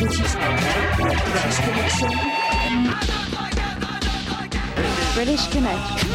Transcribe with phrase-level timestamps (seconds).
[0.00, 2.10] British, British Connection.
[5.14, 6.10] British Connection.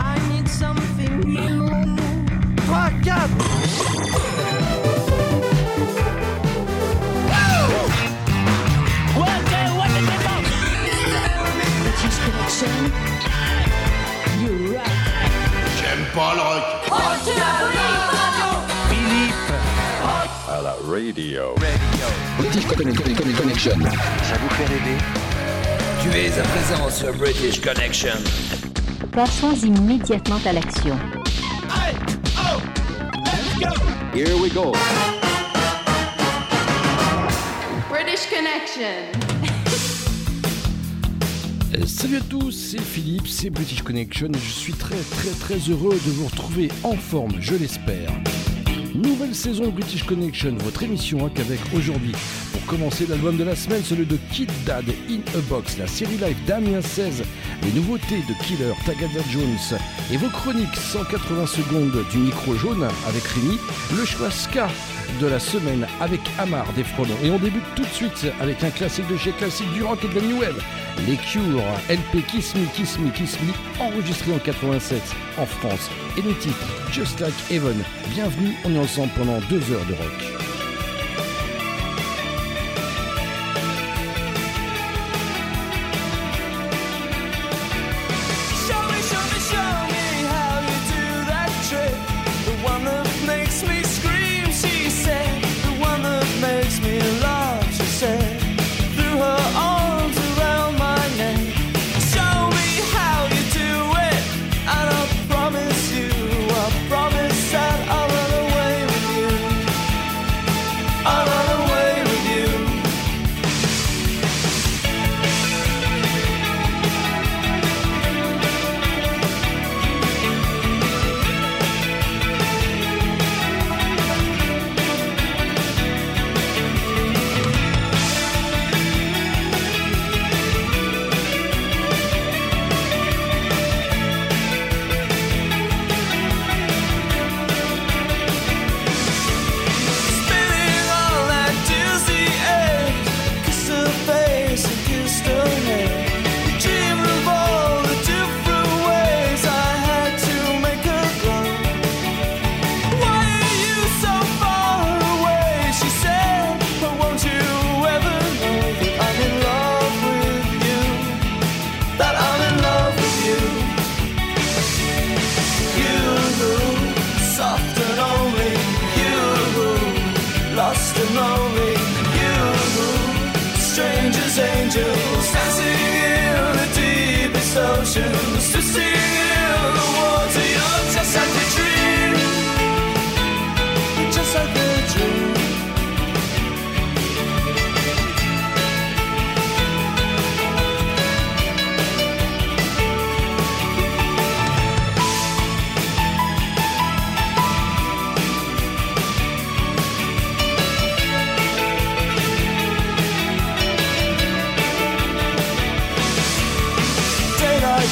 [0.00, 1.68] I need something new.
[2.56, 3.34] 3, 4.
[11.82, 12.74] British Connection.
[14.40, 15.32] You're right.
[15.76, 18.23] J'aime pas le rock.
[20.84, 21.54] Radio.
[22.38, 23.34] British Connection.
[23.36, 23.72] Connection.
[26.02, 28.18] Tu es à présent sur British Connection.
[29.12, 30.96] Passons immédiatement à l'action.
[34.14, 34.72] Here we go.
[37.88, 39.24] British Connection.
[41.74, 45.58] Euh, Salut à tous, c'est Philippe, c'est British Connection et je suis très très très
[45.70, 48.10] heureux de vous retrouver en forme, je l'espère.
[48.94, 52.12] Nouvelle saison British Connection, votre émission rock avec aujourd'hui,
[52.52, 56.16] pour commencer l'album de la semaine, celui de Kid Dad in a Box, la série
[56.16, 57.24] live Damien 16,
[57.64, 59.80] les nouveautés de Killer, Tagada Jones.
[60.12, 63.58] Et vos chroniques 180 secondes du micro jaune avec Rémi,
[63.96, 64.68] le choix ska
[65.20, 67.16] de la semaine avec Amar des Frelons.
[67.22, 70.08] Et on débute tout de suite avec un classique de chez classique du rock et
[70.08, 70.40] de la new.
[71.06, 75.02] Les Cure, LP Kiss Me, Kiss Me, Kiss Me, enregistré en 87
[75.38, 75.90] en France.
[76.16, 77.82] Et le titre Just Like Heaven.
[78.10, 80.43] Bienvenue, on est ensemble pendant deux heures de rock.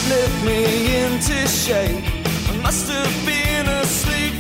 [0.09, 2.05] Lit me into shape.
[2.51, 4.32] I must have been asleep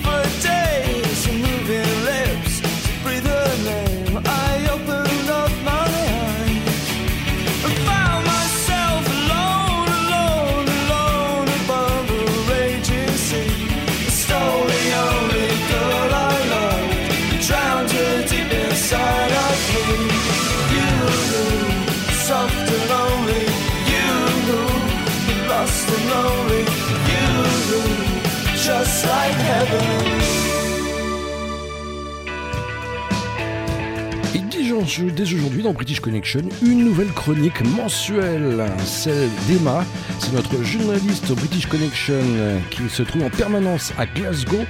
[35.00, 39.84] dès aujourd'hui dans British Connection, une nouvelle chronique mensuelle, celle d'Emma.
[40.18, 44.64] C'est notre journaliste British Connection euh, qui se trouve en permanence à Glasgow.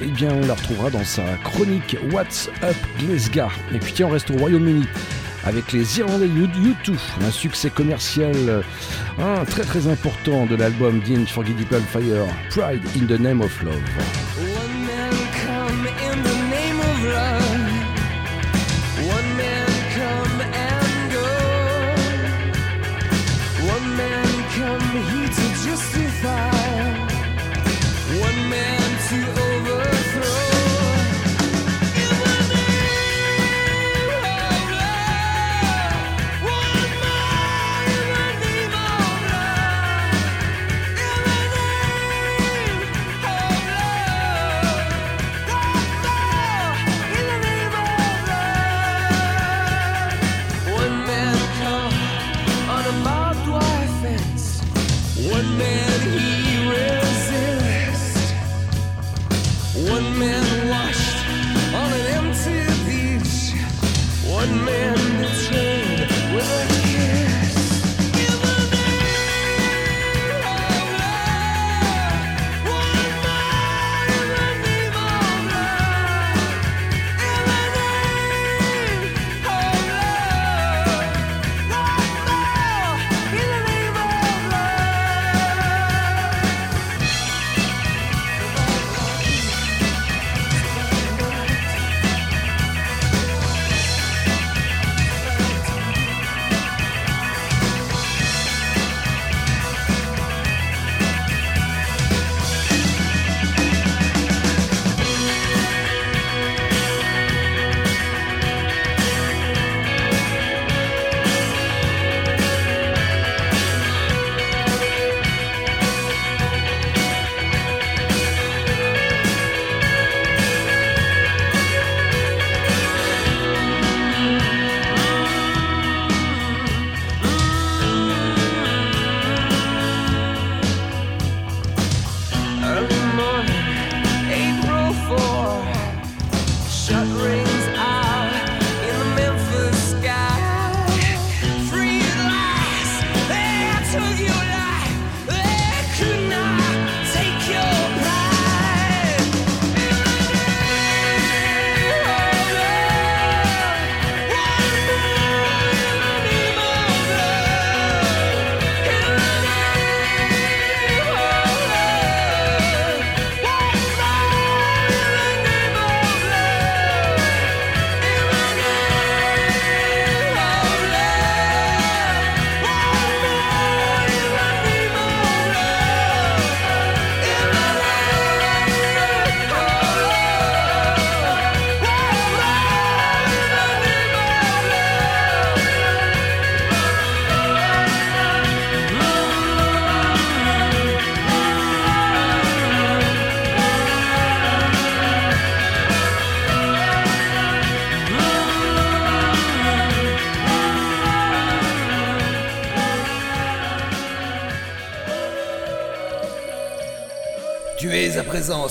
[0.00, 3.50] Eh bien, on la retrouvera dans sa chronique What's Up Glasgow.
[3.74, 4.86] Et puis tiens, on reste au Royaume-Uni
[5.44, 6.94] avec les Irlandais U2,
[7.26, 13.20] un succès commercial euh, très très important de l'album The Unforgettable Fire, Pride in the
[13.20, 14.25] Name of Love.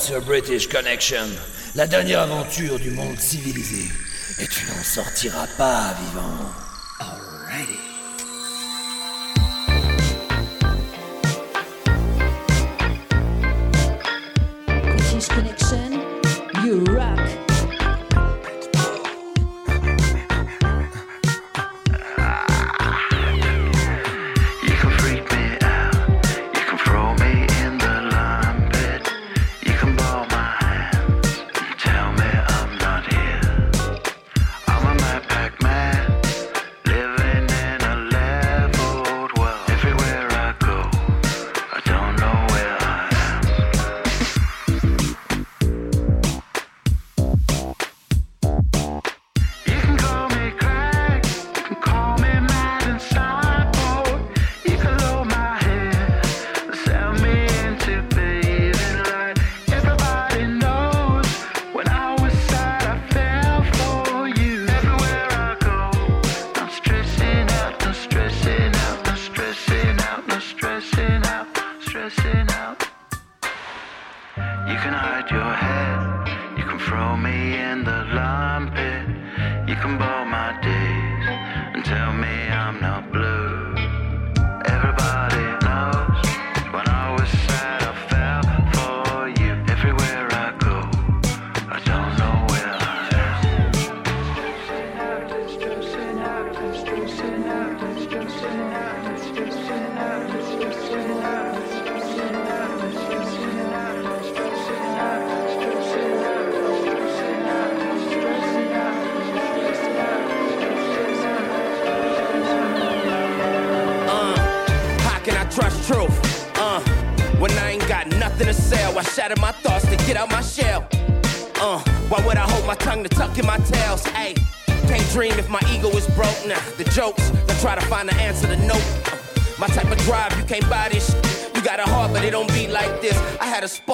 [0.08, 1.26] The British Connection,
[1.74, 3.92] la dernière aventure du monde civilisé.
[4.40, 6.52] Et tu n'en sortiras pas vivant.
[7.00, 7.95] Alrighty.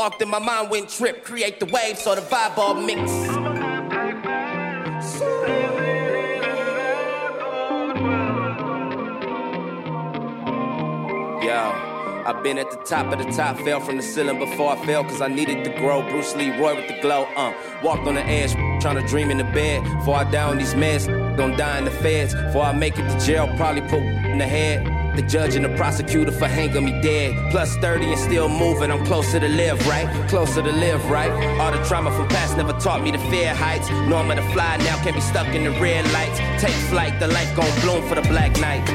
[0.02, 1.24] Walked and my mind went trip.
[1.24, 3.12] Create the wave, so the vibe all mix.
[11.46, 11.88] Yo.
[12.26, 15.04] I've been at the top of the top, fell from the ceiling before I fell,
[15.04, 16.02] cause I needed to grow.
[16.02, 17.54] Bruce Lee, Roy with the glow, uh.
[17.84, 19.84] Walked on the edge, trying to dream in the bed.
[20.00, 21.06] Before I die on these meds,
[21.38, 22.34] gon' die in the feds.
[22.34, 24.91] Before I make it to jail, probably put in the head.
[25.16, 27.52] The judge and the prosecutor for hanging me dead.
[27.52, 30.08] Plus 30 and still moving, I'm closer to live, right?
[30.30, 31.32] Closer to live, right?
[31.60, 33.90] All the trauma from past never taught me to fear heights.
[33.90, 36.40] I'm to fly now, can't be stuck in the red lights.
[36.62, 38.86] Take flight, the light gon' bloom for the black night.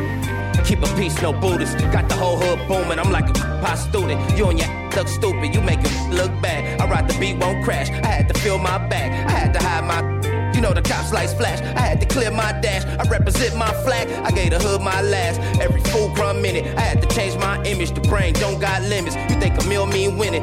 [0.66, 1.78] Keep a peace, no Buddhist.
[1.92, 2.98] Got the whole hood booming.
[2.98, 3.32] I'm like a
[3.62, 4.20] pop student.
[4.36, 5.54] You and your look stupid.
[5.54, 6.80] You make it look bad.
[6.80, 7.88] I ride the beat, won't crash.
[7.88, 9.12] I had to feel my back.
[9.28, 10.15] I had to hide my.
[10.56, 11.60] You know the cops lights flash.
[11.60, 12.86] I had to clear my dash.
[12.86, 14.08] I represent my flag.
[14.24, 15.38] I gave the hood my last.
[15.60, 16.64] Every full crumb minute.
[16.78, 17.90] I had to change my image.
[17.92, 19.16] The brain don't got limits.
[19.28, 20.42] You think a meal mean winning?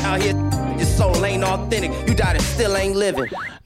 [0.00, 0.32] Out here,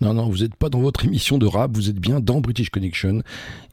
[0.00, 2.71] Non, non, vous n'êtes pas dans votre émission de rap, vous êtes bien dans British
[2.71, 3.23] Connection.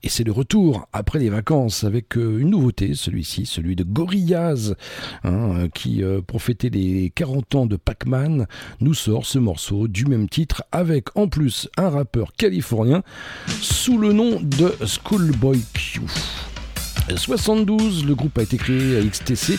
[0.03, 4.75] Et c'est le retour après les vacances avec euh, une nouveauté, celui-ci, celui de Gorillaz,
[5.23, 8.47] hein, euh, qui, euh, fêter les 40 ans de Pac-Man,
[8.79, 13.03] nous sort ce morceau du même titre avec en plus un rappeur californien
[13.47, 16.01] sous le nom de Schoolboy Q.
[17.15, 19.57] 72, le groupe a été créé à XTC.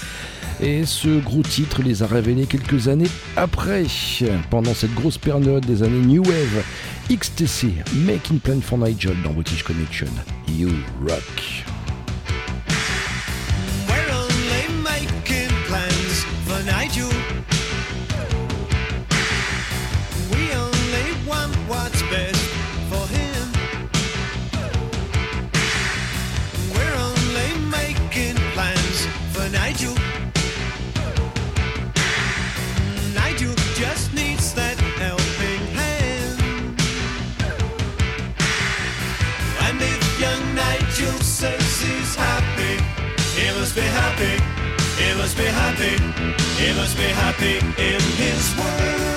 [0.62, 3.84] Et ce gros titre les a révélés quelques années après,
[4.48, 6.64] pendant cette grosse période des années New Wave.
[7.10, 7.74] XTC,
[8.06, 10.06] Making Plan for Nigel dans British Connection.
[10.48, 10.70] You
[11.04, 11.71] rock.
[45.42, 45.94] Be happy,
[46.62, 49.11] he must be happy in his world.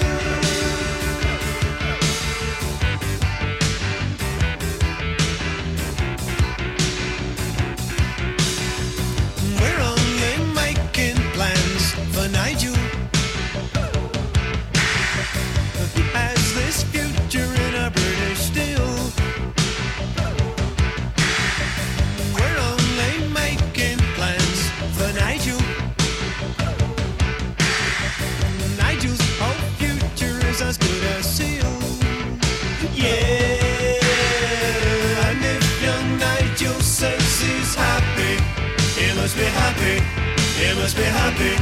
[40.85, 41.55] Must be happy.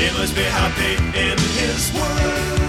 [0.00, 2.63] He must be happy in his world.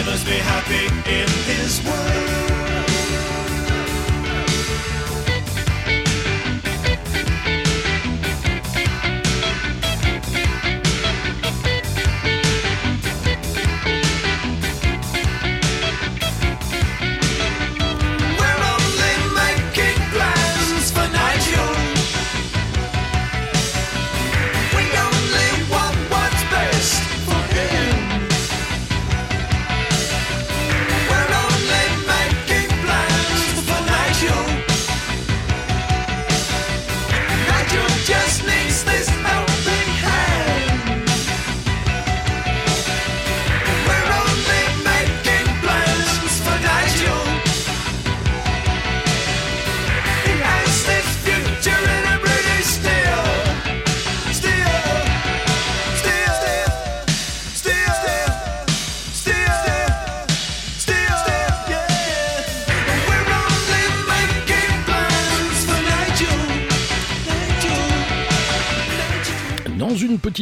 [0.00, 2.49] He must be happy in his world.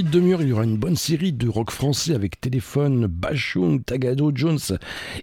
[0.09, 4.33] Petite demi-heure, il y aura une bonne série de rock français avec Téléphone, Bachung, Tagado,
[4.35, 4.59] Jones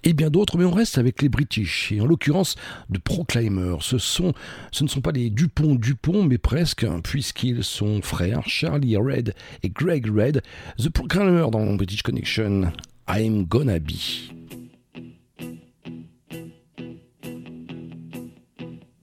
[0.04, 2.56] et bien d'autres, mais on reste avec les British, et en l'occurrence
[2.90, 3.78] de Proclaimer.
[3.80, 4.34] Ce, sont,
[4.72, 10.08] ce ne sont pas les Dupont-Dupont, mais presque, puisqu'ils sont frères, Charlie Red et Greg
[10.08, 10.42] Red,
[10.78, 12.72] The Proclaimer dans British Connection,
[13.08, 13.94] I'm Gonna Be.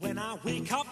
[0.01, 0.87] When I wake up,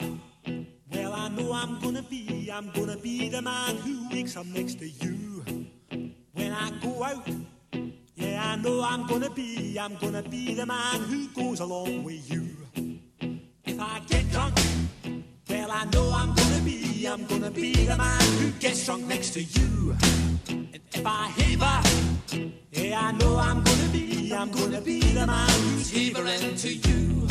[0.92, 4.78] well, I know I'm gonna be, I'm gonna be the man who wakes up next
[4.80, 5.44] to you.
[6.32, 7.28] When I go out,
[8.16, 12.30] yeah, I know I'm gonna be, I'm gonna be the man who goes along with
[12.30, 12.56] you.
[13.64, 14.58] If I get drunk,
[15.48, 19.30] well, I know I'm gonna be, I'm gonna be the man who gets drunk next
[19.30, 19.96] to you.
[20.48, 25.48] And if I heaver, yeah, I know I'm gonna be, I'm gonna be the man
[25.48, 27.29] who's heavering to you.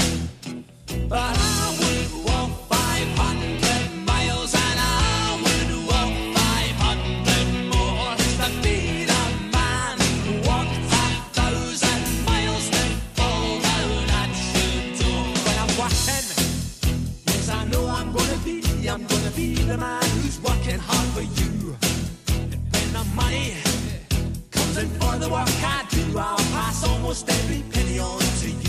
[27.09, 28.68] Almost every penny on to you.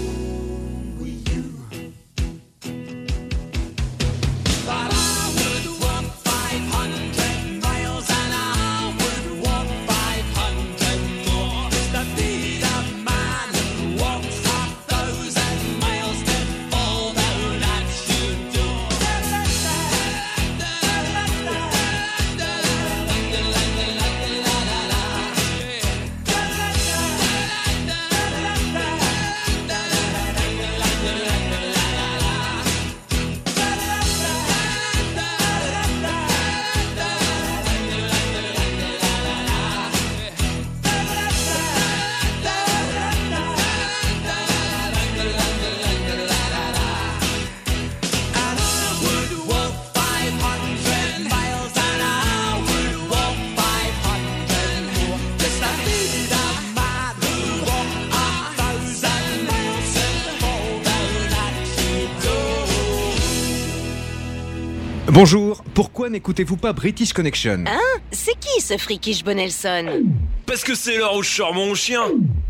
[66.11, 70.03] n'écoutez-vous pas British Connection Hein C'est qui ce frikish Bonelson
[70.45, 72.03] Parce que c'est l'heure où je sors mon chien.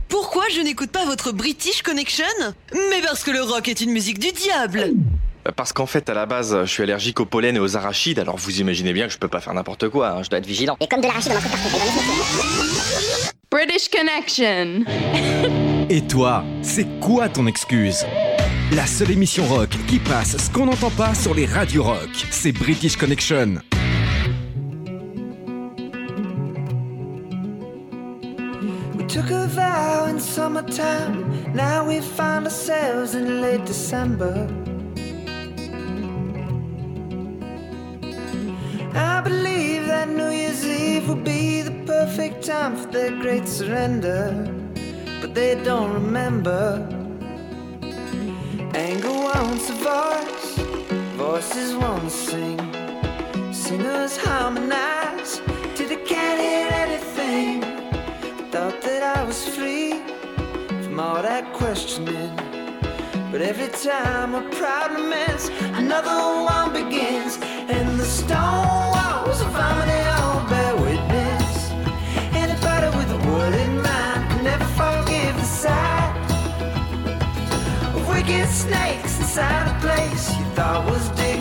[0.10, 2.26] Pourquoi je n'écoute pas votre British Connection
[2.74, 4.92] Mais parce que le rock est une musique du diable
[5.56, 8.36] Parce qu'en fait, à la base, je suis allergique au pollen et aux arachides, alors
[8.38, 10.76] vous imaginez bien que je peux pas faire n'importe quoi, hein, je dois être vigilant.
[10.82, 11.78] Et comme de l'arachide, on en trouve partout.
[13.52, 14.86] British Connection.
[15.90, 18.06] Et toi, c'est quoi ton excuse?
[18.74, 22.54] La seule émission rock qui passe ce qu'on n'entend pas sur les radios rock, c'est
[22.54, 23.56] British Connection.
[28.96, 31.26] We took a vow in summertime.
[31.54, 34.48] Now we find ourselves in late December.
[38.96, 44.48] I believe that New Year's Eve will be the perfect time for their great surrender.
[45.20, 47.01] But they don't remember.
[48.74, 50.58] Anger wants a voice,
[51.18, 52.58] voices want to sing.
[53.54, 55.42] Singers harmonize
[55.76, 57.62] till they can't hear anything.
[58.50, 60.00] Thought that I was free
[60.84, 62.34] from all that questioning.
[63.30, 67.40] But every time a problem ends, another one begins.
[67.42, 69.01] And the stone
[79.32, 81.41] inside a place you thought was dignified.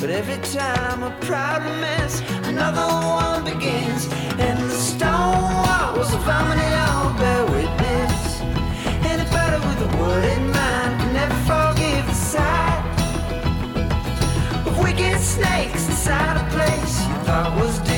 [0.00, 4.06] But every time a problem ends, another one begins.
[4.38, 8.40] And the stone walls of harmony all bear witness.
[9.12, 12.84] Anybody with a word in mind can never forgive the sight
[14.66, 17.93] of wicked snakes inside a place you thought was dignified.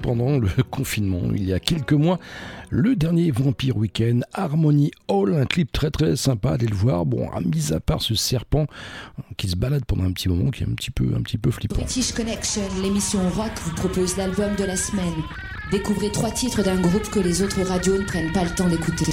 [0.00, 2.18] Pendant le confinement, il y a quelques mois,
[2.70, 7.04] le dernier Vampire Weekend, Harmony Hall, un clip très très sympa, allez le voir.
[7.04, 8.66] Bon, mis à part ce serpent
[9.36, 11.50] qui se balade pendant un petit moment, qui est un petit peu, un petit peu
[11.50, 11.76] flippant.
[11.76, 15.14] British Connection, l'émission rock, vous propose l'album de la semaine.
[15.70, 19.06] Découvrez trois titres d'un groupe que les autres radios ne prennent pas le temps d'écouter.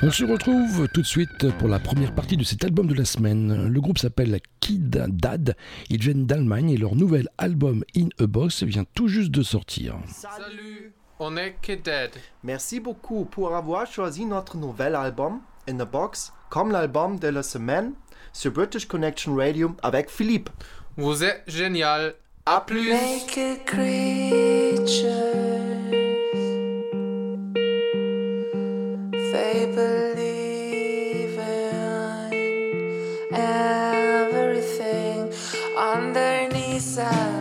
[0.00, 3.04] On se retrouve tout de suite pour la première partie de cet album de la
[3.04, 3.66] semaine.
[3.66, 5.56] Le groupe s'appelle Kid Dad,
[5.90, 9.96] ils viennent d'Allemagne et leur nouvel album In a Box vient tout juste de sortir.
[10.06, 12.10] Salut, on est Kid Dead.
[12.44, 17.42] Merci beaucoup pour avoir choisi notre nouvel album In the Box comme l'album de la
[17.42, 17.92] semaine
[18.32, 20.50] sur British Connection Radio avec Philippe.
[20.96, 22.14] Vous êtes génial.
[22.46, 22.92] À plus.
[36.98, 37.37] inside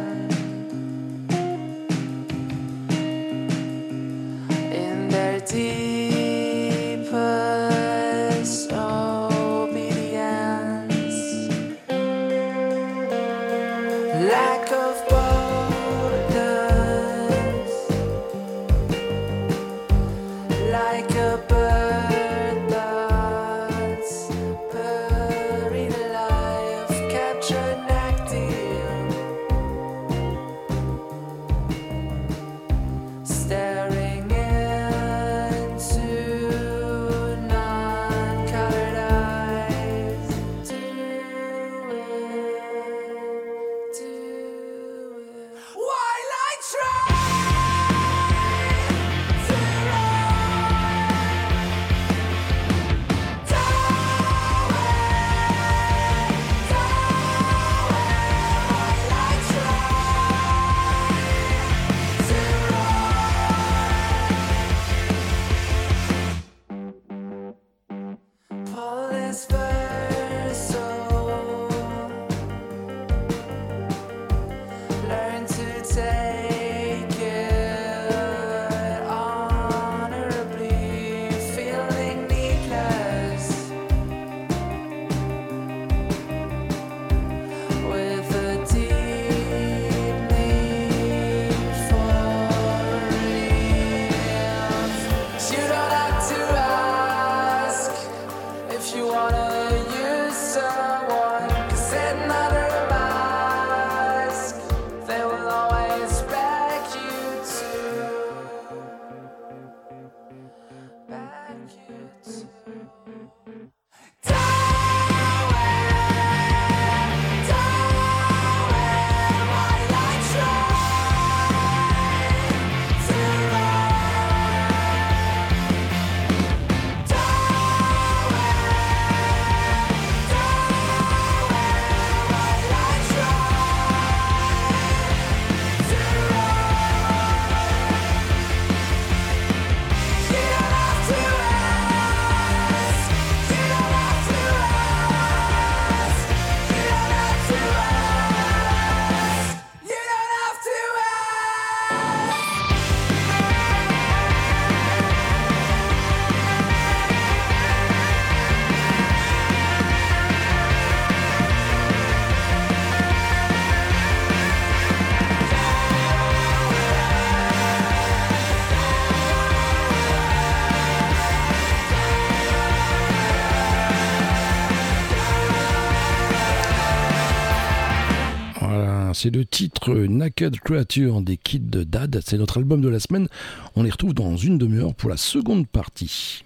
[179.18, 182.22] c'est le titre Naked Creature des Kids de Dad.
[182.24, 183.28] C'est notre album de la semaine.
[183.76, 186.46] On les retrouve dans une demi-heure pour la seconde partie.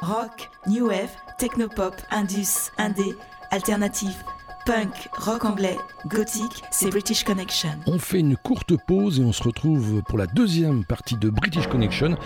[0.00, 3.14] Rock, new wave, technopop, indus, indé,
[3.50, 4.16] alternative,
[4.64, 7.70] punk, rock anglais, gothique, c'est British Connection.
[7.86, 11.66] On fait une courte pause et on se retrouve pour la deuxième partie de British
[11.66, 12.16] Connection.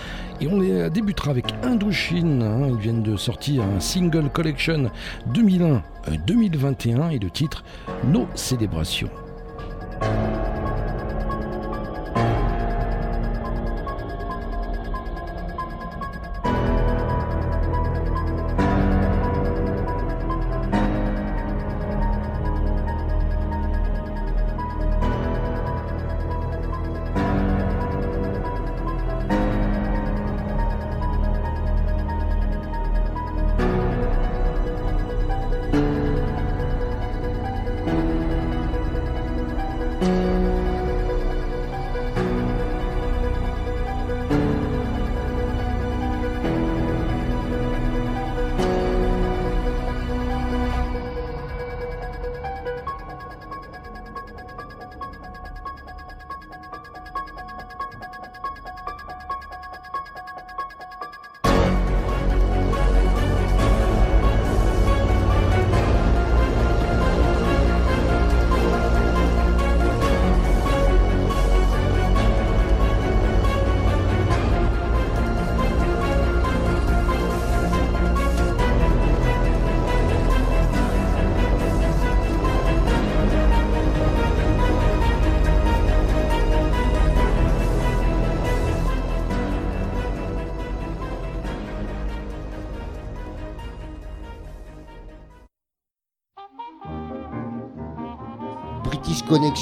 [0.40, 2.42] Et on les débutera avec Indochine.
[2.42, 2.68] hein.
[2.68, 4.90] Ils viennent de sortir un single collection
[5.32, 7.64] 2001-2021 et le titre
[8.04, 9.10] Nos célébrations.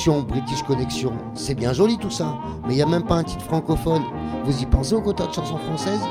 [0.05, 3.45] British Connection, c'est bien joli tout ça, mais il n'y a même pas un titre
[3.45, 4.03] francophone.
[4.45, 6.03] Vous y pensez au quota de chansons françaises?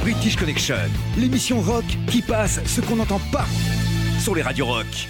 [0.00, 0.76] British Connection,
[1.18, 3.44] l'émission rock qui passe ce qu'on n'entend pas
[4.18, 5.08] sur les radios rock.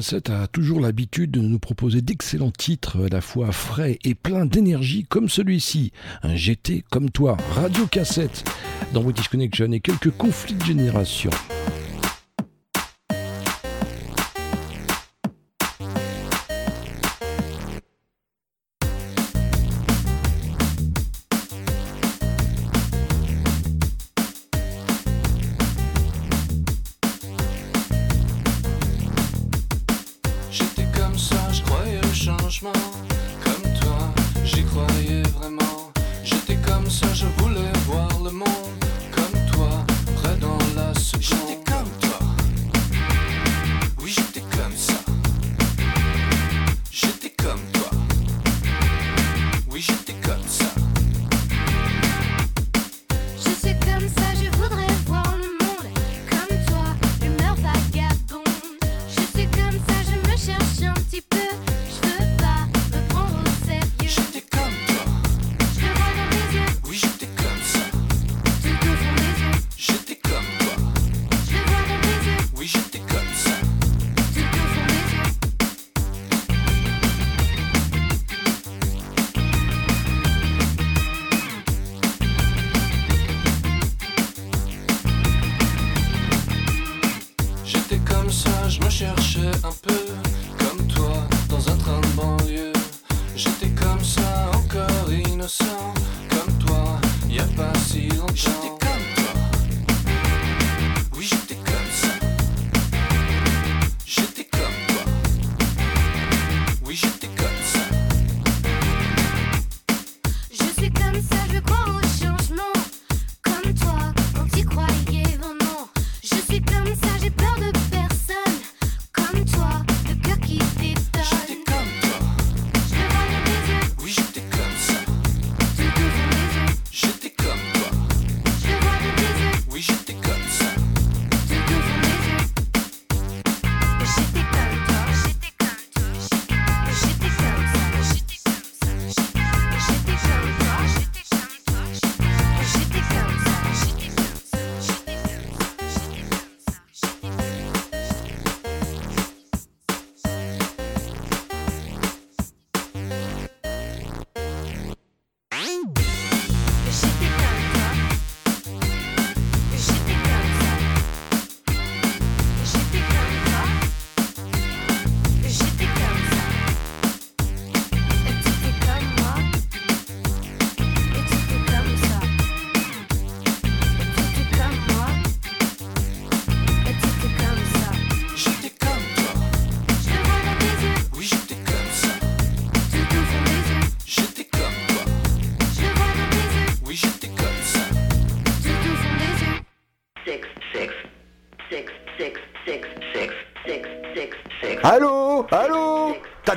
[0.00, 4.46] cassette a toujours l'habitude de nous proposer d'excellents titres à la fois frais et pleins
[4.46, 8.50] d'énergie comme celui-ci, un GT comme toi, Radio Cassette,
[8.94, 11.30] dans British Connection et quelques conflits de génération.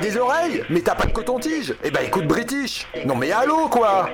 [0.04, 0.62] des oreilles.
[0.68, 1.74] Mais t'as pas de coton-tige.
[1.82, 2.86] Eh ben écoute British.
[3.06, 4.10] Non mais allô quoi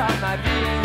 [0.00, 0.77] à ma.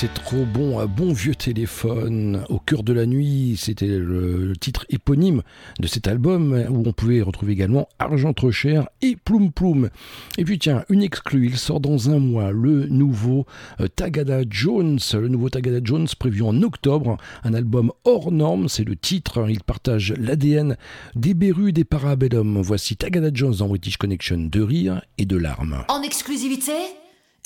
[0.00, 3.56] C'est trop bon, un bon vieux téléphone au cœur de la nuit.
[3.58, 5.42] C'était le titre éponyme
[5.80, 9.90] de cet album où on pouvait retrouver également Argent trop cher et Ploum Ploum.
[10.36, 13.44] Et puis tiens, une exclue, il sort dans un mois le nouveau
[13.80, 18.84] euh, Tagada Jones, le nouveau Tagada Jones prévu en octobre, un album hors norme, c'est
[18.84, 19.50] le titre.
[19.50, 20.76] Il partage l'ADN
[21.16, 22.60] des Bérus des Parabellum.
[22.62, 25.84] Voici Tagada Jones dans British Connection de rire et de larmes.
[25.88, 26.74] En exclusivité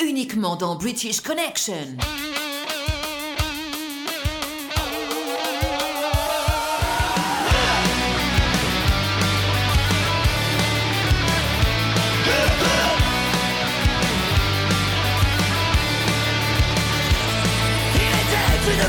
[0.04, 1.96] Uniquement dans British Connection.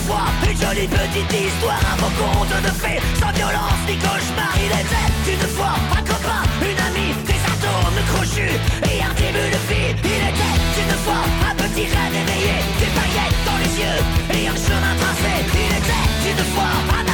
[0.09, 4.53] Une jolie petite histoire, un beau conte de fées, sans violence ni cauchemar.
[4.57, 9.61] Il était une fois un copain, une amie, des atomes crochus et un début de
[9.69, 9.95] vie.
[10.03, 14.01] Il était une fois un petit rêve éveillé, des paillettes dans les yeux
[14.35, 15.33] et un chemin tracé.
[15.53, 17.12] Il était une fois un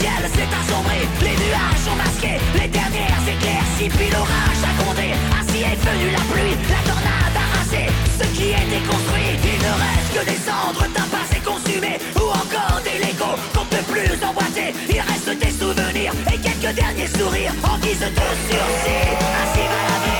[0.00, 5.58] ciel s'est assombré Les nuages sont masqués, les dernières éclaircies Puis l'orage a grondé, ainsi
[5.60, 7.84] est venue la pluie La tornade a rasé
[8.18, 11.98] ce qui était construit Il ne reste que des cendres d'un passé consumé.
[12.16, 14.74] Ou encore des Legos qu'on peut plus emboîter.
[14.88, 19.06] Il reste des souvenirs et quelques derniers sourires En guise de sursis,
[19.40, 20.18] ainsi va la vie.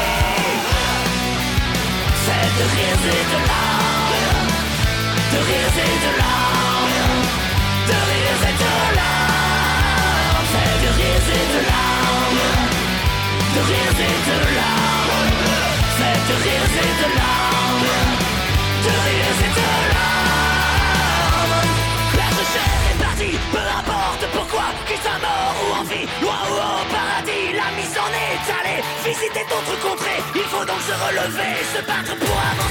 [2.61, 4.53] De rire et de larmes.
[5.33, 6.70] De rire et de larmes
[11.27, 12.45] c'est de larmes,
[13.55, 15.33] de rires et de larmes,
[15.99, 17.89] c'est de rires et de larmes,
[18.87, 21.59] de rires et de larmes.
[22.17, 26.55] L'être cher est parti, peu importe pourquoi, qu'il soit mort ou en vie, loin ou
[26.55, 31.53] au paradis, la mise en est allée, visiter d'autres contrées, il faut donc se relever,
[31.75, 32.71] se battre pour Un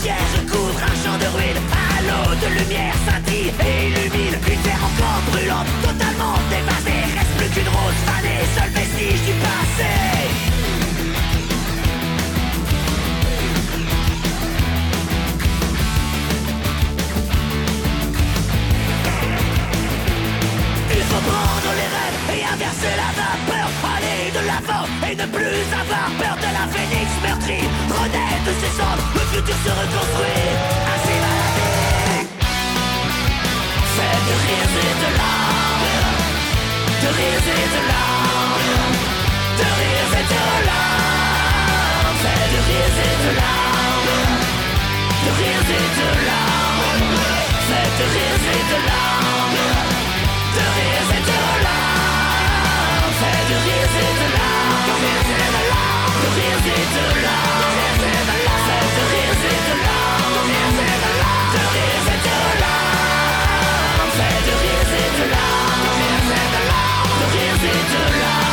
[0.00, 1.60] poussière recouvre un champ de ruines.
[2.08, 4.34] Lot de lumière scintille et illumine.
[4.50, 7.04] Une terre encore brûlante, totalement dévastée.
[7.16, 9.92] Reste plus qu'une rose fanée, seul vestige du passé.
[20.92, 23.68] Il faut prendre les rêves et inverser la vapeur
[24.30, 27.66] Aller de l'avant et ne plus avoir peur de la phénix meurtrie.
[27.88, 30.50] Renaître de ses cendres, le futur se reconstruit.
[30.90, 32.26] Ainsi va la vie.
[33.94, 35.88] C'est de rires et de larmes.
[37.02, 38.94] De rires et de larmes.
[39.58, 42.18] De rires et de larmes.
[42.22, 44.34] C'est de rires et de larmes.
[45.24, 47.18] De rires et de larmes.
[47.68, 49.60] C'est de rires et de larmes.
[50.56, 51.39] De rires et de larmes,
[53.92, 54.90] de larmes,
[67.62, 68.49] c'est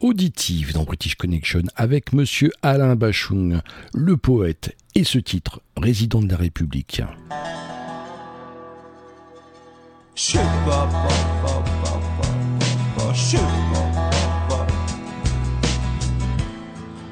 [0.00, 3.60] Auditive dans British Connection avec monsieur Alain Bachung,
[3.92, 7.02] le poète, et ce titre, Résident de la République.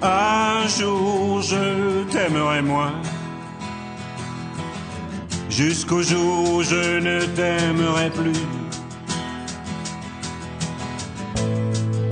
[0.02, 2.94] Un jour je t'aimerai moins.
[5.50, 8.63] Jusqu'au jour où je ne t'aimerai plus.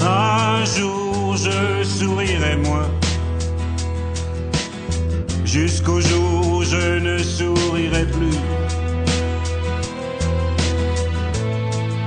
[0.04, 2.90] Un jour je sourirai moins.
[5.44, 8.38] Jusqu'au jour où je ne sourirai plus.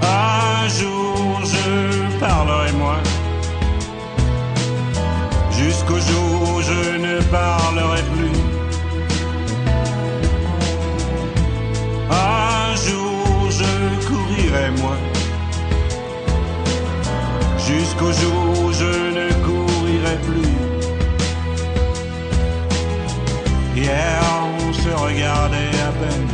[0.01, 3.03] Un jour je parlerai moins.
[5.51, 8.24] Jusqu'au jour où je ne parlerai plus.
[17.67, 20.55] Jusqu'au jour où je ne courirai plus.
[23.75, 24.21] Hier,
[24.59, 26.27] on se regardait à peine.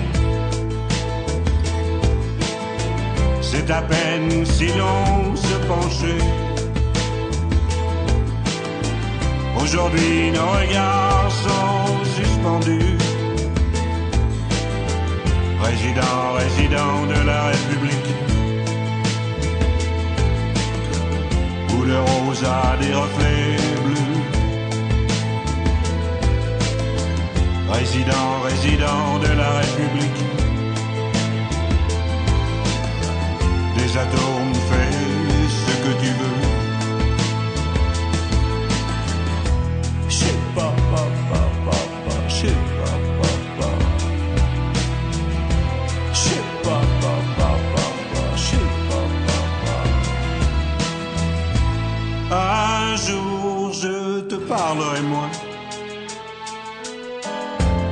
[3.42, 6.26] C'est à peine si l'on se penchait.
[9.62, 12.98] Aujourd'hui, nos regards sont suspendus.
[15.64, 18.31] Résident, résident de la République.
[21.84, 24.22] Le rose a des reflets bleus.
[27.70, 30.22] Résident, résident de la République.
[33.78, 34.41] Des atomes,
[54.52, 55.32] je te parlerai moins.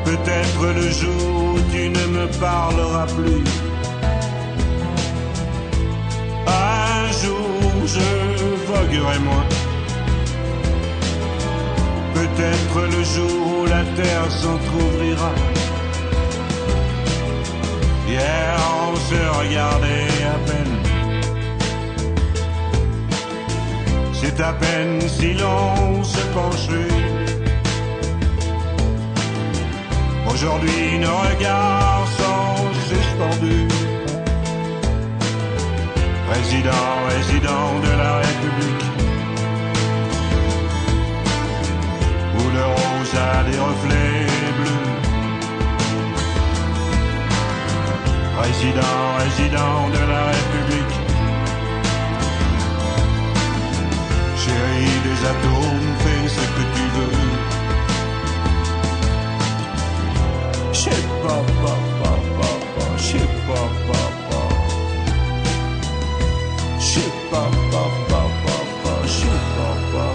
[0.06, 3.44] Peut-être le jour où tu ne me parleras plus.
[6.48, 8.10] Un jour je
[8.68, 9.46] voguerai moins.
[12.14, 15.32] Peut-être le jour où la terre s'entr'ouvrira.
[18.08, 20.69] Hier on se regardait à peine.
[24.42, 26.96] À peine si l'on se penchait.
[30.32, 33.68] Aujourd'hui nos regards sont suspendus.
[36.32, 38.86] Résident, résident de la République.
[42.38, 44.26] Où le rose a des reflets
[44.58, 44.86] bleus.
[48.42, 50.89] Résident, résident de la République.
[54.50, 57.20] Chérie des atomes, fais ce que tu veux.
[60.74, 64.42] Shit, pa, pa, pa, pa, pa, shit, pa, pa, pa.
[66.80, 70.08] Shit, pa, pa, pa, pa, pa, shit, pa, pa.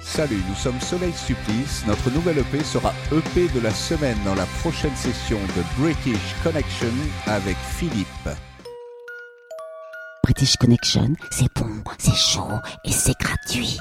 [0.00, 1.84] Salut, nous sommes Soleil Supplice.
[1.86, 6.92] Notre nouvelle EP sera EP de la semaine dans la prochaine session de British Connection
[7.26, 8.49] avec Philippe.
[10.40, 11.68] British Connection, c'est bon,
[11.98, 12.48] c'est chaud
[12.86, 13.76] et c'est gratuit.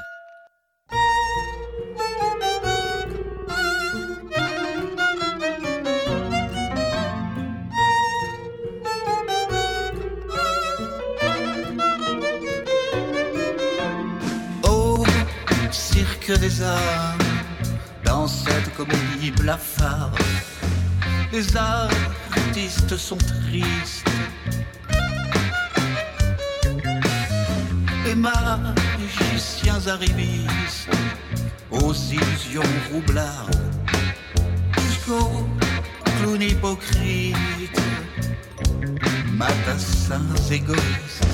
[14.64, 15.05] Au
[15.72, 17.18] cirque des arts,
[18.03, 20.20] dans cette comédie blafarde,
[21.32, 24.09] les artistes sont tristes.
[28.20, 30.89] Magiciens arrivistes,
[31.72, 32.61] aux illusions
[32.91, 33.55] roublardes,
[34.78, 35.47] jusqu'aux
[36.20, 37.82] clowns hypocrites,
[39.38, 41.28] matassins égoïstes.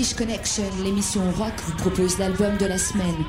[0.00, 3.22] British Connection, l'émission rock, vous propose l'album de la semaine.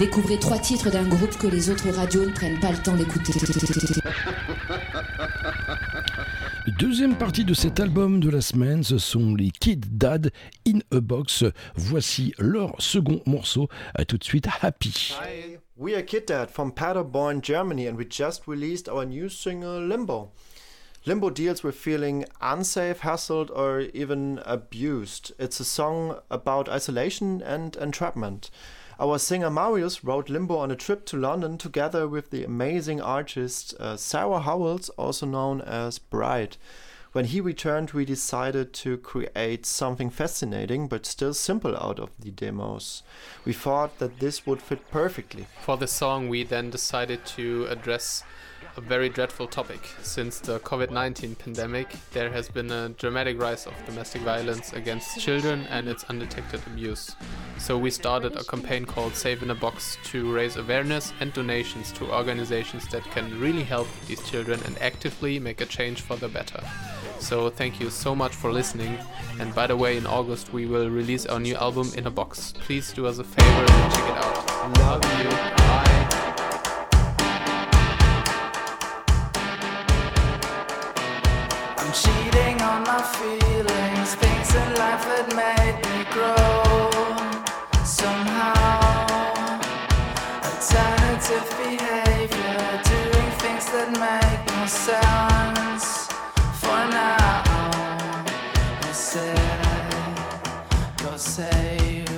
[0.00, 3.32] Découvrez trois titres d'un groupe que les autres radios ne prennent pas le temps d'écouter.
[6.80, 10.32] Deuxième partie de cet album de la semaine, ce sont les Kid Dad
[10.66, 11.44] in a Box.
[11.76, 13.68] Voici leur second morceau.
[13.94, 15.14] À tout de suite, Happy.
[15.22, 19.80] Hi, we are Kid Dad from Paderborn, Germany, and we just released our new single
[19.80, 20.32] Limbo.
[21.08, 25.30] Limbo deals with feeling unsafe, hassled, or even abused.
[25.38, 28.50] It's a song about isolation and entrapment.
[28.98, 33.72] Our singer Marius wrote Limbo on a trip to London together with the amazing artist
[33.78, 36.56] uh, Sarah Howells, also known as Bright.
[37.12, 42.32] When he returned, we decided to create something fascinating but still simple out of the
[42.32, 43.04] demos.
[43.44, 45.46] We thought that this would fit perfectly.
[45.62, 48.24] For the song, we then decided to address
[48.76, 49.80] a very dreadful topic.
[50.02, 55.18] Since the COVID 19 pandemic, there has been a dramatic rise of domestic violence against
[55.18, 57.16] children and its undetected abuse.
[57.58, 61.90] So, we started a campaign called Save in a Box to raise awareness and donations
[61.92, 66.28] to organizations that can really help these children and actively make a change for the
[66.28, 66.62] better.
[67.18, 68.98] So, thank you so much for listening.
[69.40, 72.52] And by the way, in August, we will release our new album in a box.
[72.58, 74.78] Please do us a favor and check it out.
[74.78, 75.30] Love you.
[75.30, 75.85] Bye.
[83.14, 86.90] Feelings, things in life that made me grow.
[87.84, 89.06] Somehow,
[90.48, 96.08] alternative behavior, doing things that make no sense.
[96.60, 97.42] For now,
[98.82, 99.38] I said,
[100.98, 102.08] go save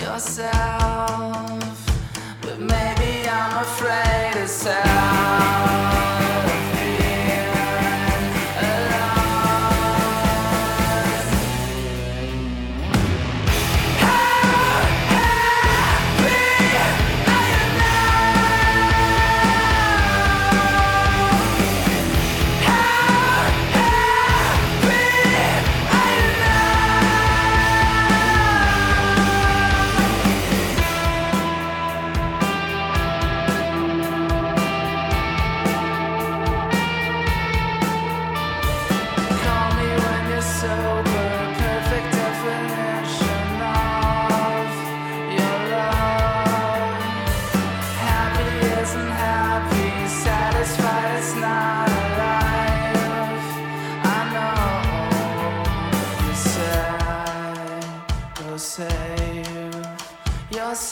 [0.00, 1.59] yourself,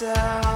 [0.01, 0.48] myself.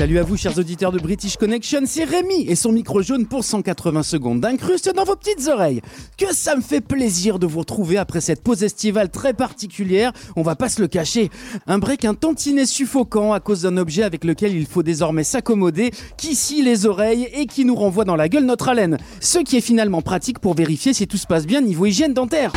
[0.00, 3.44] Salut à vous, chers auditeurs de British Connection, c'est Rémi et son micro jaune pour
[3.44, 5.82] 180 secondes d'incruste dans vos petites oreilles.
[6.16, 10.42] Que ça me fait plaisir de vous retrouver après cette pause estivale très particulière, on
[10.42, 11.28] va pas se le cacher.
[11.66, 15.90] Un break un tantinet suffocant à cause d'un objet avec lequel il faut désormais s'accommoder,
[16.16, 18.96] qui scie les oreilles et qui nous renvoie dans la gueule notre haleine.
[19.20, 22.54] Ce qui est finalement pratique pour vérifier si tout se passe bien niveau hygiène dentaire.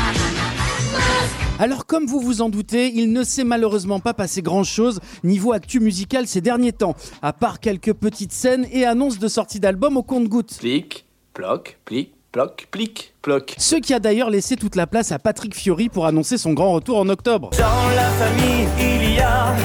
[1.64, 5.80] Alors comme vous vous en doutez, il ne s'est malheureusement pas passé grand-chose niveau actu
[5.80, 10.03] musical ces derniers temps, à part quelques petites scènes et annonces de sortie d'albums au
[10.03, 10.57] compte-gouttes.
[10.59, 13.55] Plic, ploc, plic, ploc, plic, ploc.
[13.57, 16.74] Ce qui a d'ailleurs laissé toute la place à Patrick Fiori pour annoncer son grand
[16.74, 17.51] retour en octobre.
[17.51, 19.55] Dans la famille, il y a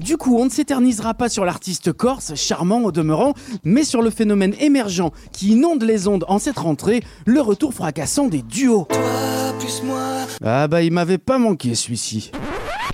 [0.00, 3.34] Du coup, on ne s'éternisera pas sur l'artiste corse, charmant au demeurant,
[3.64, 8.26] mais sur le phénomène émergent qui inonde les ondes en cette rentrée, le retour fracassant
[8.26, 8.88] des duos.
[9.58, 10.00] plus moi.
[10.42, 12.32] Ah bah il m'avait pas manqué celui-ci.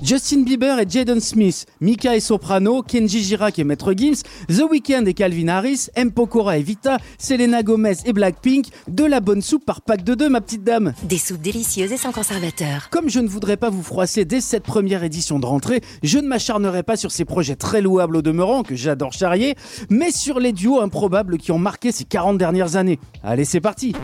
[0.03, 5.07] Justin Bieber et Jaden Smith, Mika et Soprano, Kenji Girac et Maître Gims, The Weeknd
[5.07, 6.13] et Calvin Harris, M.
[6.13, 10.29] Pokora et Vita, Selena Gomez et Blackpink, de la bonne soupe par pack de deux
[10.29, 10.93] ma petite dame.
[11.03, 12.89] Des soupes délicieuses et sans conservateur.
[12.91, 16.29] Comme je ne voudrais pas vous froisser dès cette première édition de rentrée, je ne
[16.29, 19.55] m'acharnerai pas sur ces projets très louables au demeurant que j'adore charrier,
[19.89, 22.99] mais sur les duos improbables qui ont marqué ces 40 dernières années.
[23.23, 23.95] Allez, c'est parti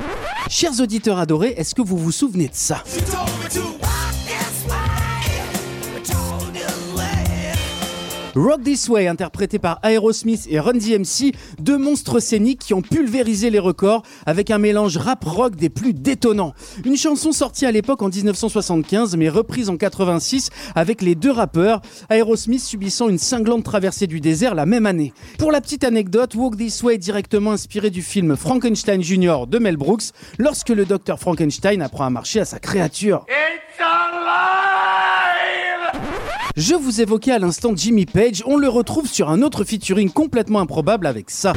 [0.49, 2.83] Chers auditeurs adorés, est-ce que vous vous souvenez de ça?
[8.35, 13.51] Rock This Way, interprété par Aerosmith et Run DMC, deux monstres scéniques qui ont pulvérisé
[13.51, 16.55] les records avec un mélange rap-rock des plus détonnants.
[16.87, 21.83] Une chanson sortie à l'époque en 1975 mais reprise en 86 avec les deux rappeurs,
[22.09, 25.13] Aerosmith subissant une cinglante traversée du désert la même année.
[25.39, 29.47] Pour la petite anecdote, Walk This Way est directement inspiré du film Frankenstein Jr.
[29.47, 30.05] de Mel Brooks
[30.39, 33.27] lorsque le docteur Frankenstein apprend à marcher à sa créature.
[36.57, 40.61] Je vous évoquais à l'instant Jimmy Page, on le retrouve sur un autre featuring complètement
[40.61, 41.55] improbable avec ça.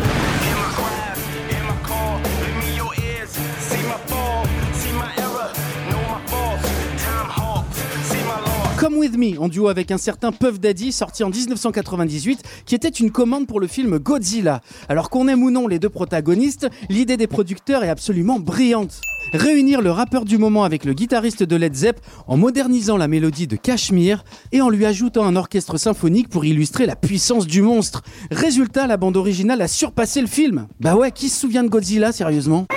[8.86, 12.88] Come With Me, en duo avec un certain Puff Daddy, sorti en 1998, qui était
[12.88, 14.62] une commande pour le film Godzilla.
[14.90, 19.02] Alors qu'on aime ou non les deux protagonistes, l'idée des producteurs est absolument brillante.
[19.34, 23.48] Réunir le rappeur du moment avec le guitariste de Led Zepp en modernisant la mélodie
[23.48, 28.04] de Cashmere et en lui ajoutant un orchestre symphonique pour illustrer la puissance du monstre.
[28.30, 30.68] Résultat, la bande originale a surpassé le film.
[30.80, 32.68] Bah ouais, qui se souvient de Godzilla sérieusement?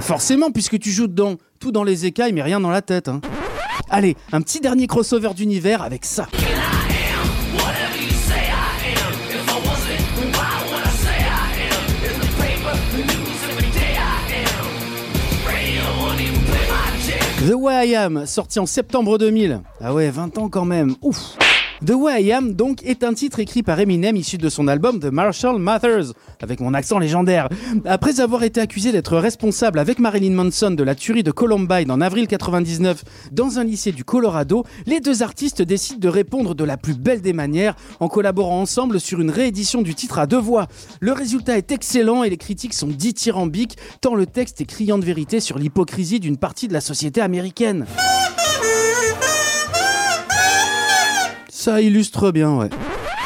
[0.00, 1.36] Forcément, puisque tu joues dedans.
[1.60, 3.08] Tout dans les écailles, mais rien dans la tête.
[3.08, 3.20] hein.
[3.90, 6.26] Allez, un petit dernier crossover d'univers avec ça.
[17.46, 19.60] The Way I Am, sorti en septembre 2000.
[19.80, 20.94] Ah ouais, 20 ans quand même.
[21.02, 21.36] Ouf.
[21.84, 25.00] The Way I Am, donc, est un titre écrit par Eminem issu de son album
[25.00, 27.50] The Marshall Mathers, avec mon accent légendaire.
[27.84, 32.00] Après avoir été accusé d'être responsable avec Marilyn Manson de la tuerie de Columbine en
[32.00, 36.78] avril 99 dans un lycée du Colorado, les deux artistes décident de répondre de la
[36.78, 40.68] plus belle des manières en collaborant ensemble sur une réédition du titre à deux voix.
[41.00, 45.04] Le résultat est excellent et les critiques sont dithyrambiques, tant le texte est criant de
[45.04, 47.84] vérité sur l'hypocrisie d'une partie de la société américaine.
[51.64, 52.68] Ça illustre bien, ouais.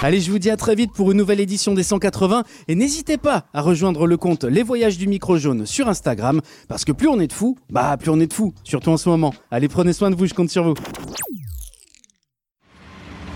[0.01, 3.17] Allez, je vous dis à très vite pour une nouvelle édition des 180 et n'hésitez
[3.17, 7.09] pas à rejoindre le compte Les Voyages du Micro Jaune sur Instagram parce que plus
[7.09, 9.35] on est de fous, bah plus on est de fous, surtout en ce moment.
[9.51, 10.75] Allez, prenez soin de vous, je compte sur vous.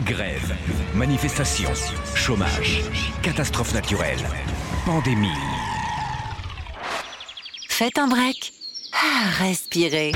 [0.07, 0.55] Grève,
[0.94, 1.70] manifestation,
[2.14, 2.82] chômage,
[3.24, 4.20] catastrophe naturelle,
[4.86, 5.26] pandémie.
[7.68, 8.53] Faites un break.
[8.92, 10.12] Ah, respirez.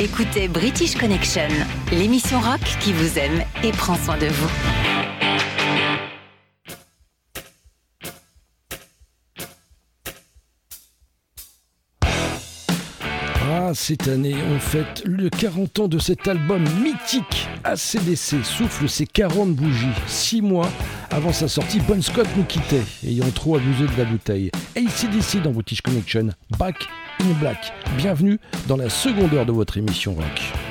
[0.00, 1.48] Écoutez British Connection,
[1.90, 4.50] l'émission rock qui vous aime et prend soin de vous.
[13.42, 17.48] Ah, cette année, on fête le 40 ans de cet album mythique.
[17.64, 19.86] ACDC souffle ses 40 bougies.
[20.06, 20.70] 6 mois
[21.10, 24.52] avant sa sortie, Bon Scott nous quittait, ayant trop abusé de la bouteille.
[24.76, 26.86] ACDC dans British Connection, Back
[27.20, 27.72] in Black.
[27.96, 30.67] Bienvenue dans la seconde heure de votre émission rock.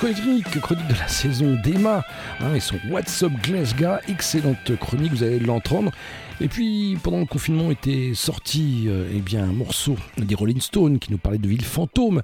[0.00, 2.02] Chronique, chronique de la saison d'Emma
[2.40, 3.98] hein, et son What's Up Glasgow.
[4.08, 5.92] Excellente chronique, vous allez l'entendre.
[6.40, 10.98] Et puis, pendant le confinement, était sorti euh, eh bien, un morceau des Rolling Stones
[10.98, 12.22] qui nous parlait de ville fantôme.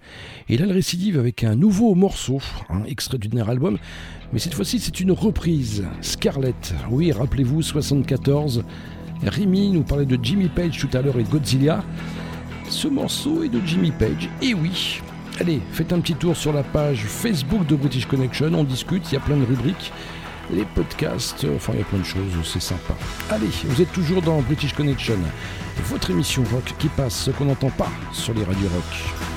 [0.48, 3.76] Et là, elle récidive avec un nouveau morceau, hein, extrait du dernier album.
[4.32, 5.84] Mais cette fois-ci, c'est une reprise.
[6.00, 8.64] Scarlett, oui, rappelez-vous, 74.
[9.22, 11.84] Rémi nous parlait de Jimmy Page tout à l'heure et Godzilla.
[12.70, 15.02] Ce morceau est de Jimmy Page, et oui.
[15.38, 19.14] Allez, faites un petit tour sur la page Facebook de British Connection, on discute, il
[19.14, 19.92] y a plein de rubriques,
[20.50, 22.94] les podcasts, euh, enfin il y a plein de choses, c'est sympa.
[23.30, 25.18] Allez, vous êtes toujours dans British Connection,
[25.84, 29.35] votre émission rock qui passe ce qu'on n'entend pas sur les radios rock.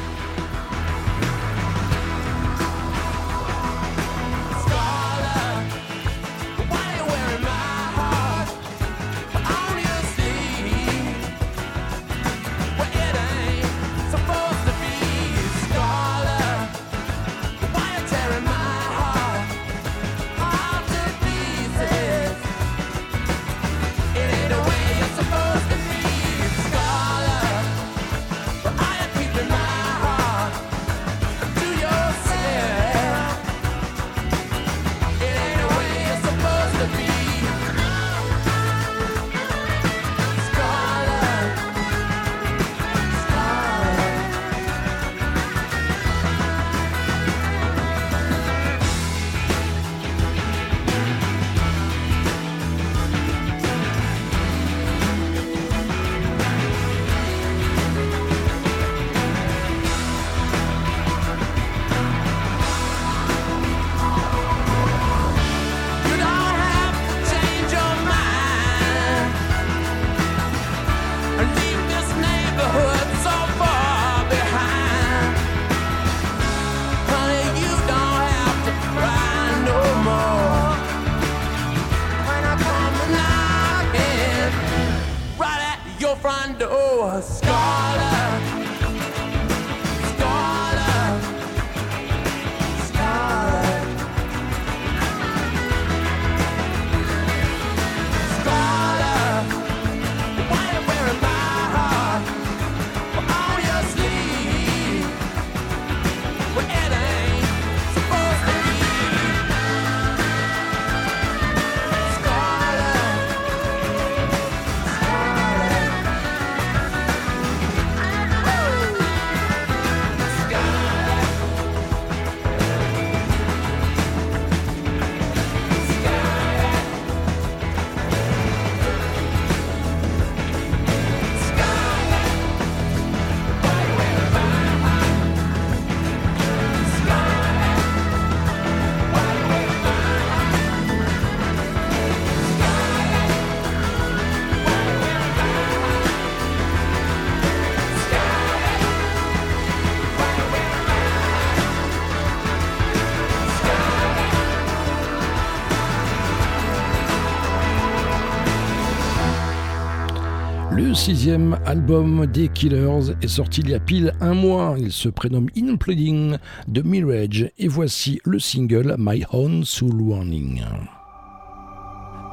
[161.00, 164.76] Sixième album des Killers est sorti il y a pile un mois.
[164.78, 166.36] Il se prénomme Imploding
[166.68, 170.62] de Mirage et voici le single My Own Soul Warning.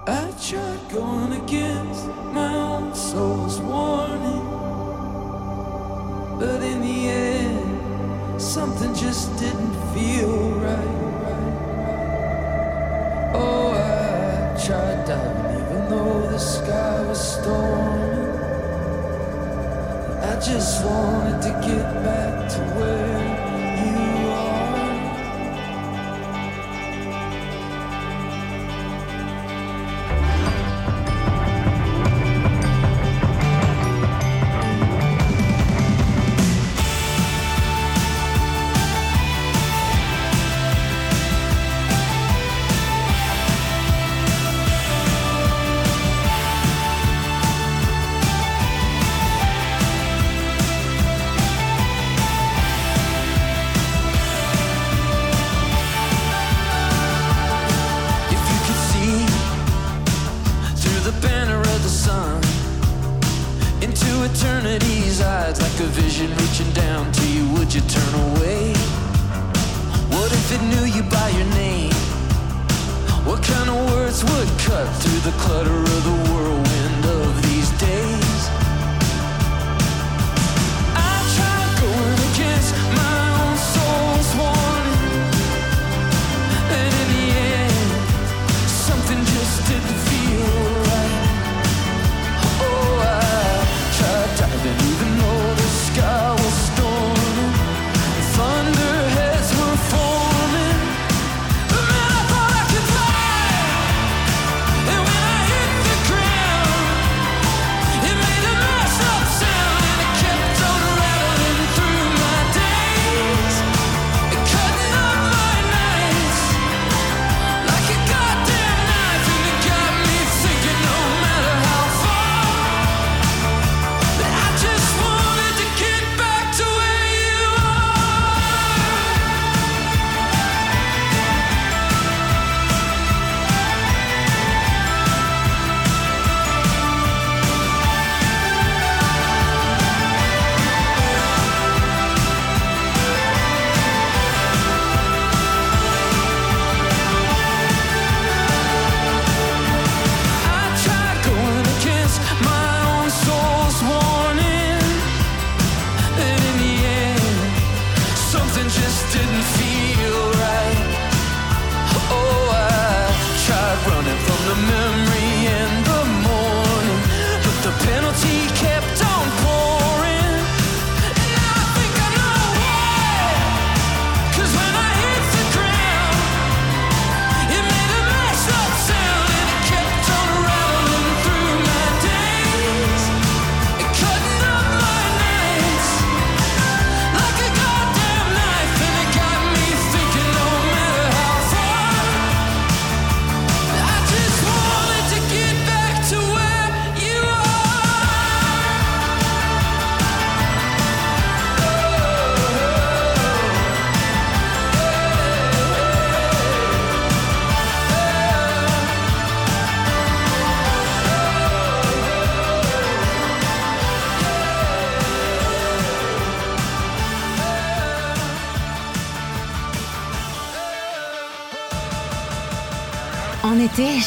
[0.09, 4.43] I tried going against my own soul's warning,
[6.41, 11.07] but in the end, something just didn't feel right.
[13.33, 18.16] Oh, I tried diving even though the sky was stormy.
[20.23, 23.46] I just wanted to get back to where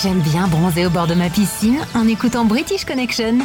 [0.02, 3.40] j'aime bien bronzer au bord de ma piscine en écoutant British Connection.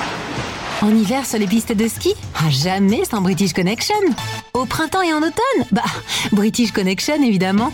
[0.82, 3.94] En hiver sur les pistes de ski ah, Jamais sans British Connection.
[4.52, 5.82] Au printemps et en automne Bah,
[6.32, 7.72] British Connection évidemment.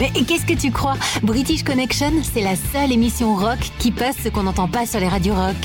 [0.00, 0.96] Mais qu'est-ce que tu crois?
[1.22, 5.08] British Connection, c'est la seule émission rock qui passe ce qu'on n'entend pas sur les
[5.08, 5.56] radios rock.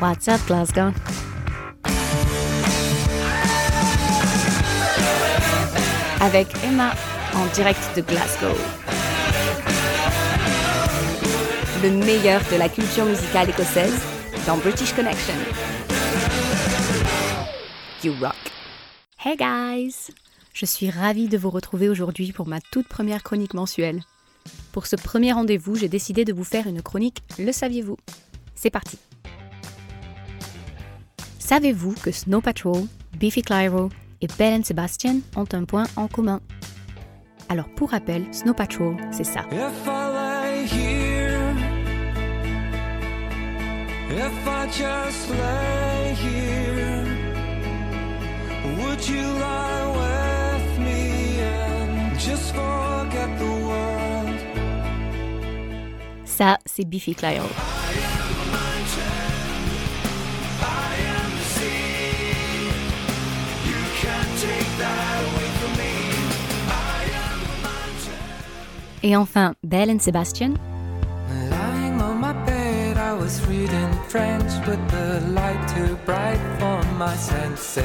[0.00, 0.92] What's up, Glasgow?
[6.26, 6.92] Avec Emma
[7.36, 8.52] en direct de Glasgow.
[11.84, 13.94] Le meilleur de la culture musicale écossaise
[14.44, 15.34] dans British Connection.
[18.02, 18.34] You rock.
[19.24, 20.10] Hey guys!
[20.52, 24.02] Je suis ravie de vous retrouver aujourd'hui pour ma toute première chronique mensuelle.
[24.72, 27.98] Pour ce premier rendez-vous, j'ai décidé de vous faire une chronique Le saviez-vous?
[28.56, 28.98] C'est parti!
[31.38, 32.82] Savez-vous que Snow Patrol,
[33.16, 33.90] Beefy Clyro
[34.20, 36.40] et Belle and Sebastian ont un point en commun
[37.48, 39.44] Alors pour rappel, Snow Patrol, c'est ça.
[44.08, 47.04] If I just lay here,
[48.78, 54.40] would you lie with me and just forget the world?
[56.24, 57.75] Ça, c'est Beefy Clyro.
[69.06, 70.54] Et enfin, Belle and Sebastian.
[71.48, 77.14] Lying on my bed, I was reading French with the light too bright for my
[77.14, 77.84] senses.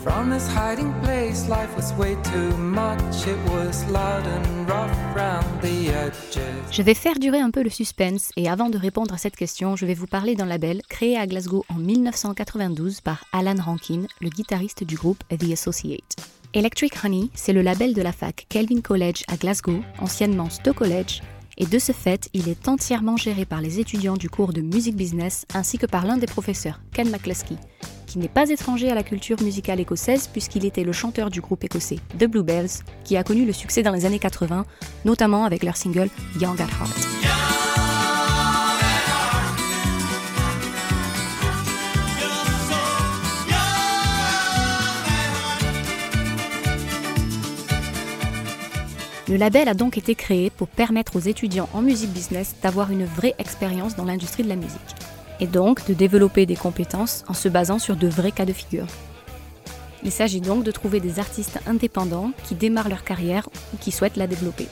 [0.00, 3.26] From this hiding place, life was way too much.
[3.26, 6.70] It was loud and rough round the edges.
[6.70, 9.74] Je vais faire durer un peu le suspense et avant de répondre à cette question,
[9.74, 14.28] je vais vous parler d'un label créé à Glasgow en 1992 par Alan Rankin, le
[14.28, 16.14] guitariste du groupe The Associate.
[16.52, 21.22] Electric Honey, c'est le label de la fac Kelvin College à Glasgow, anciennement Stowe College,
[21.58, 24.96] et de ce fait, il est entièrement géré par les étudiants du cours de music
[24.96, 27.54] business ainsi que par l'un des professeurs, Ken McCluskey,
[28.06, 31.62] qui n'est pas étranger à la culture musicale écossaise puisqu'il était le chanteur du groupe
[31.62, 34.66] écossais The Bluebells, qui a connu le succès dans les années 80,
[35.04, 36.08] notamment avec leur single
[36.40, 37.79] Young at Heart.
[49.30, 53.04] Le label a donc été créé pour permettre aux étudiants en musique business d'avoir une
[53.04, 54.80] vraie expérience dans l'industrie de la musique,
[55.38, 58.88] et donc de développer des compétences en se basant sur de vrais cas de figure.
[60.02, 64.16] Il s'agit donc de trouver des artistes indépendants qui démarrent leur carrière ou qui souhaitent
[64.16, 64.66] la développer.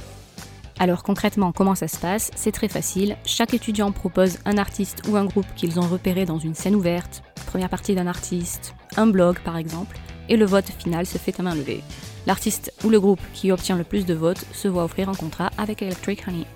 [0.81, 2.33] Alors concrètement, comment ça se passe?
[2.35, 3.17] C'est très facile.
[3.25, 7.23] Chaque étudiant propose un artiste ou un groupe qu'ils ont repéré dans une scène ouverte,
[7.47, 9.97] première partie d'un artiste, un blog par exemple,
[10.29, 11.85] et le vote final se fait à main levée.
[12.27, 15.51] L'artiste ou le groupe qui obtient le plus de votes se voit offrir un contrat
[15.57, 16.47] avec Electric Honey.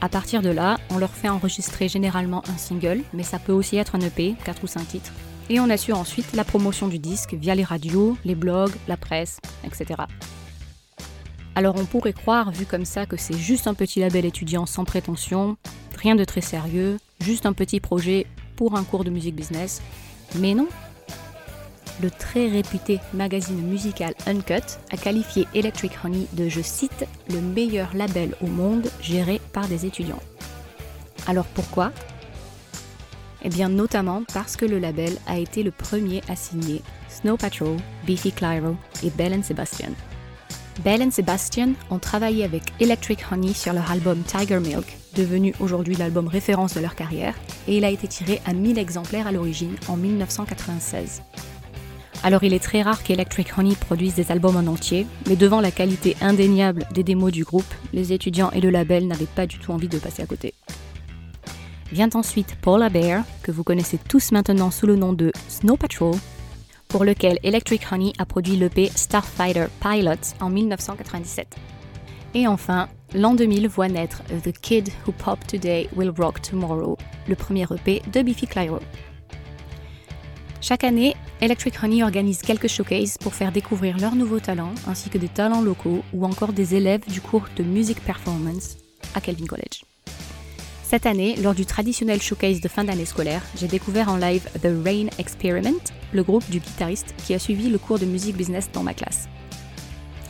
[0.00, 3.76] À partir de là, on leur fait enregistrer généralement un single, mais ça peut aussi
[3.76, 5.12] être un EP, 4 ou 5 titres.
[5.50, 9.40] Et on assure ensuite la promotion du disque via les radios, les blogs, la presse,
[9.64, 10.02] etc.
[11.54, 14.84] Alors on pourrait croire, vu comme ça, que c'est juste un petit label étudiant sans
[14.84, 15.56] prétention,
[15.96, 19.80] rien de très sérieux, juste un petit projet pour un cours de musique business.
[20.38, 20.68] Mais non,
[22.02, 27.94] le très réputé magazine musical Uncut a qualifié Electric Honey de, je cite, le meilleur
[27.94, 30.22] label au monde géré par des étudiants.
[31.26, 31.92] Alors pourquoi?
[33.42, 37.76] Eh bien notamment parce que le label a été le premier à signer Snow Patrol,
[38.06, 39.92] Beefy Clyro et Belle Sebastian.
[40.82, 45.94] Belle and Sebastian ont travaillé avec Electric Honey sur leur album Tiger Milk, devenu aujourd'hui
[45.94, 47.34] l'album référence de leur carrière,
[47.68, 51.22] et il a été tiré à 1000 exemplaires à l'origine en 1996.
[52.24, 55.70] Alors il est très rare qu'Electric Honey produise des albums en entier, mais devant la
[55.70, 59.72] qualité indéniable des démos du groupe, les étudiants et le label n'avaient pas du tout
[59.72, 60.54] envie de passer à côté.
[61.92, 66.14] Vient ensuite Paula Bear, que vous connaissez tous maintenant sous le nom de Snow Patrol,
[66.88, 71.56] pour lequel Electric Honey a produit l'EP Starfighter Pilot en 1997.
[72.32, 76.96] Et enfin, l'an 2000 voit naître The Kid Who Pop Today Will Rock Tomorrow,
[77.28, 78.78] le premier EP de Biffy Clyro.
[80.66, 85.18] Chaque année, Electric Honey organise quelques showcases pour faire découvrir leurs nouveaux talents, ainsi que
[85.18, 88.78] des talents locaux ou encore des élèves du cours de Music Performance
[89.14, 89.84] à Kelvin College.
[90.82, 94.70] Cette année, lors du traditionnel showcase de fin d'année scolaire, j'ai découvert en live The
[94.82, 95.84] Rain Experiment,
[96.14, 99.28] le groupe du guitariste qui a suivi le cours de musique business dans ma classe.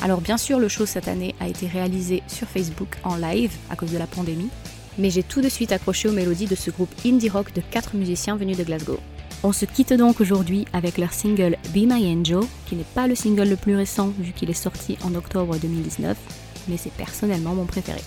[0.02, 3.76] Alors bien sûr, le show cette année a été réalisé sur Facebook en live à
[3.76, 4.50] cause de la pandémie,
[4.98, 7.94] mais j'ai tout de suite accroché aux mélodies de ce groupe indie rock de quatre
[7.94, 8.98] musiciens venus de Glasgow.
[9.46, 13.14] On se quitte donc aujourd'hui avec leur single Be My Angel, qui n'est pas le
[13.14, 16.16] single le plus récent vu qu'il est sorti en octobre 2019,
[16.66, 18.00] mais c'est personnellement mon préféré.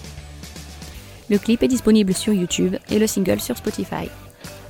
[1.30, 4.10] Le clip est disponible sur YouTube et le single sur Spotify.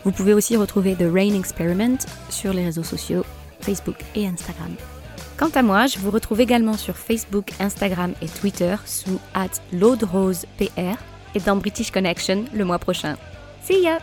[0.03, 1.99] Vous pouvez aussi retrouver The Rain Experiment
[2.30, 3.23] sur les réseaux sociaux,
[3.61, 4.76] Facebook et Instagram.
[5.38, 9.48] Quant à moi, je vous retrouve également sur Facebook, Instagram et Twitter sous at
[11.34, 13.15] et dans British Connection le mois prochain.
[13.64, 13.99] See ya!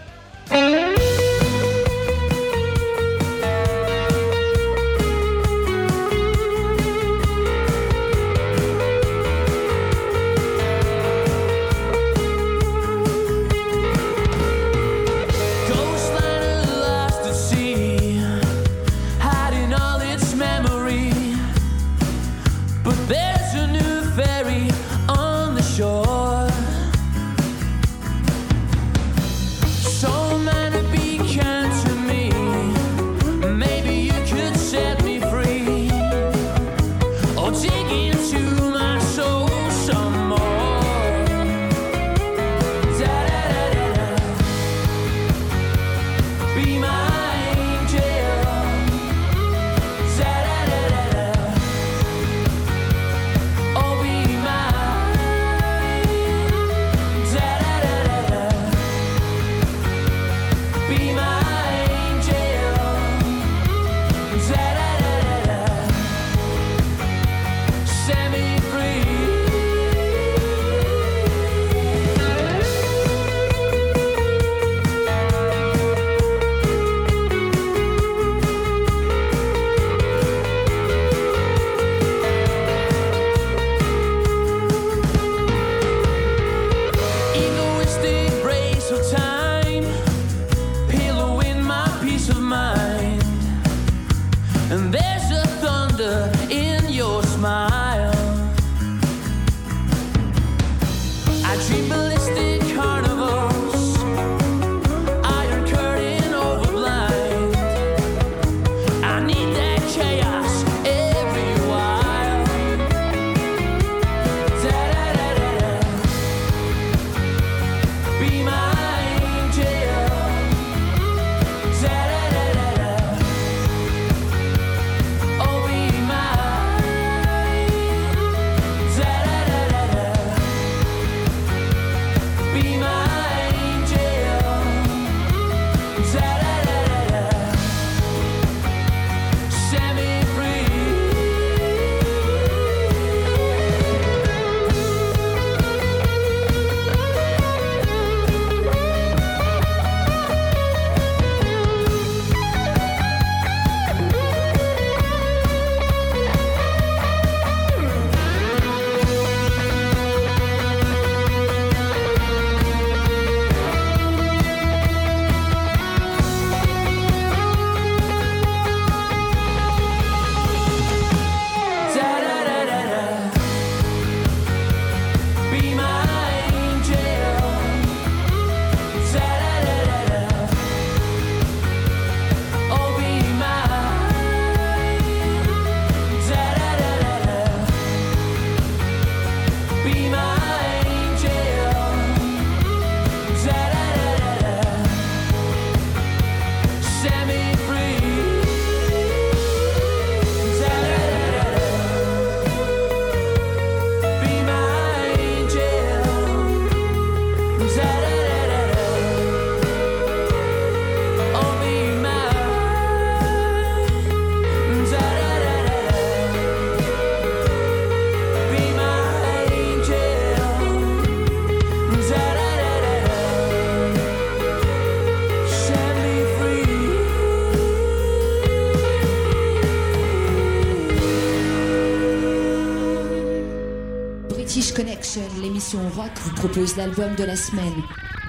[235.75, 237.73] L'émission rock, vous propose l'album de la semaine.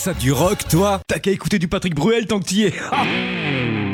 [0.07, 2.75] ça du rock, toi T'as qu'à écouter du Patrick Bruel tant que t'y es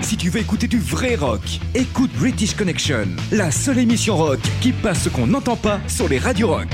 [0.03, 1.41] Si tu veux écouter du vrai rock,
[1.75, 6.19] écoute British Connection, la seule émission rock qui passe ce qu'on n'entend pas sur les
[6.19, 6.69] radios rock.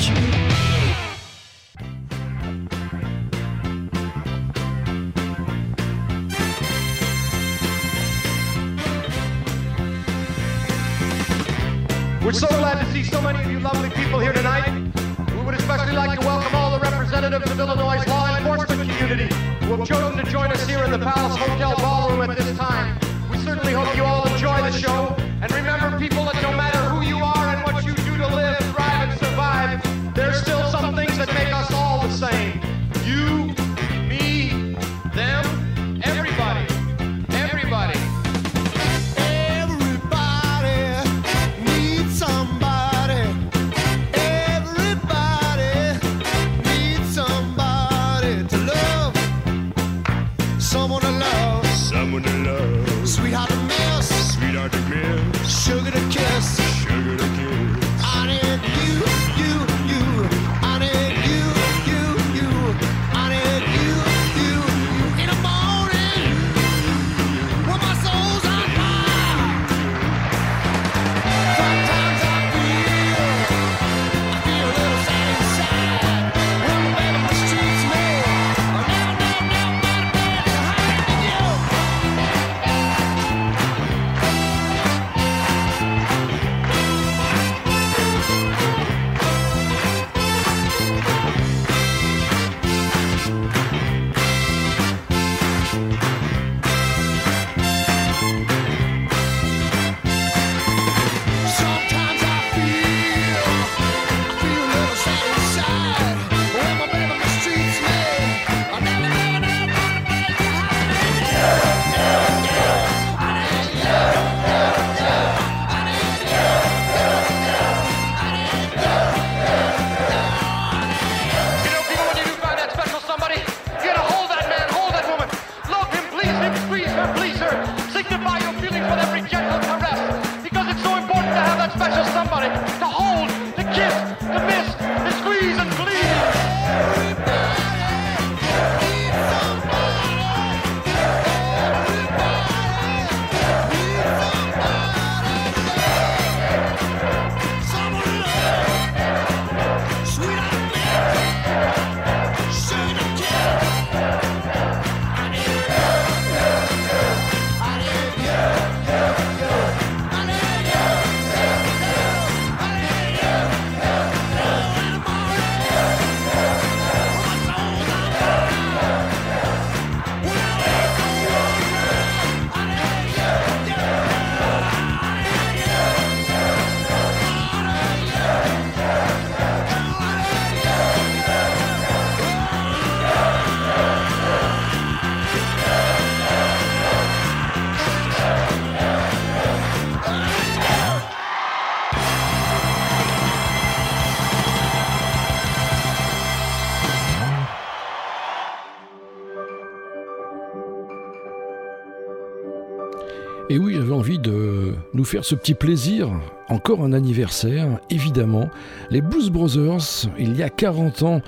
[204.99, 206.11] Nous faire ce petit plaisir.
[206.49, 208.51] Encore un anniversaire, évidemment.
[208.91, 211.23] Les Blues Brothers, il y a 40 ans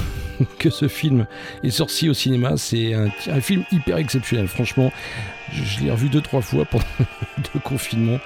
[0.58, 1.26] que ce film
[1.62, 2.56] est sorti au cinéma.
[2.56, 4.48] C'est un, film hyper exceptionnel.
[4.48, 4.90] Franchement,
[5.52, 6.84] je, je l'ai revu deux, trois fois pendant
[7.54, 8.18] le confinement.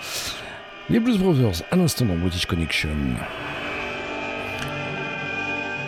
[0.89, 2.91] Les Blues Brothers, à l'instant dans British Connection.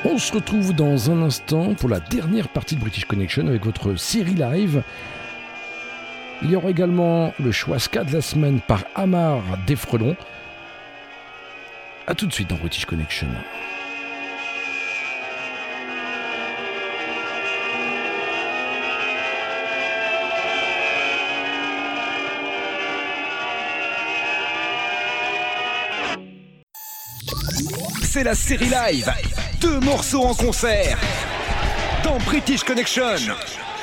[0.04, 3.94] On se retrouve dans un instant pour la dernière partie de British Connection avec votre
[3.94, 4.82] série live.
[6.42, 10.16] Il y aura également le choix ska de la semaine par Amar Desfrelons.
[12.06, 13.28] A tout de suite dans British Connection.
[28.02, 29.10] C'est la série live.
[29.60, 30.98] Deux morceaux en concert.
[32.04, 33.16] Dans British Connection.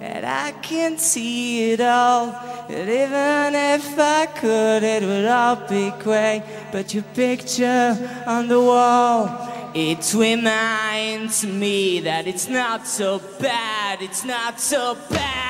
[0.00, 2.30] and I can see it all.
[2.68, 6.42] And even if I could, it would all be great.
[6.72, 7.96] But your picture
[8.26, 15.49] on the wall, it reminds me that it's not so bad, it's not so bad.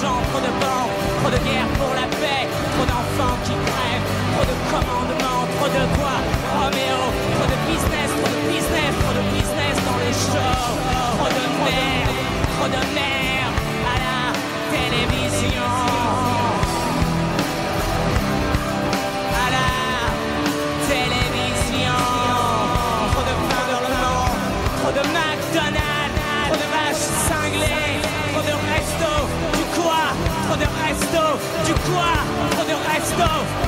[0.00, 1.65] D'argent, trop de banques, trop de guerre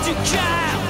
[0.09, 0.80] resto, du cœur.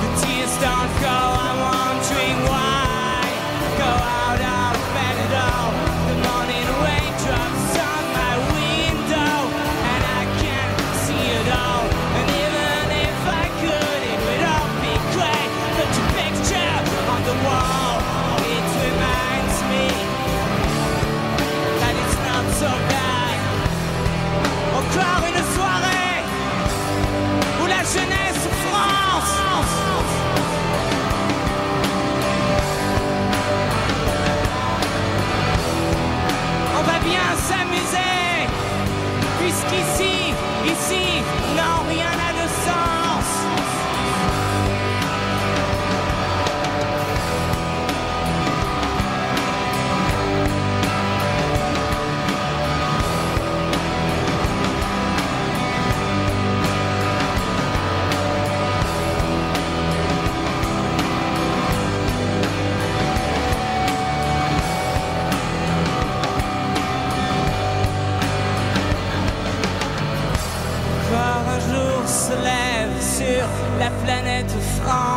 [0.00, 1.91] The tears don't go, I'm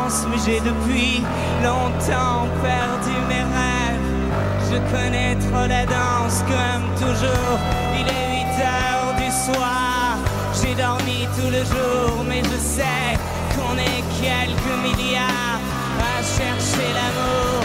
[0.06, 1.24] Mais j'ai depuis
[1.64, 4.06] longtemps perdu mes rêves.
[4.70, 7.60] Je connais trop la danse comme toujours.
[8.00, 10.18] Il est 8 heures du soir.
[10.62, 13.18] J'ai dormi tout le jour, mais je sais
[13.56, 15.60] qu'on est quelques milliards
[16.00, 17.65] à chercher l'amour.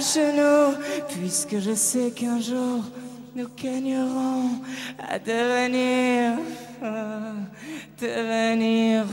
[0.00, 0.76] Genoux,
[1.08, 2.84] puisque je sais qu'un jour
[3.34, 4.50] nous gagnerons
[5.08, 6.38] à devenir
[6.80, 9.06] fous, devenir.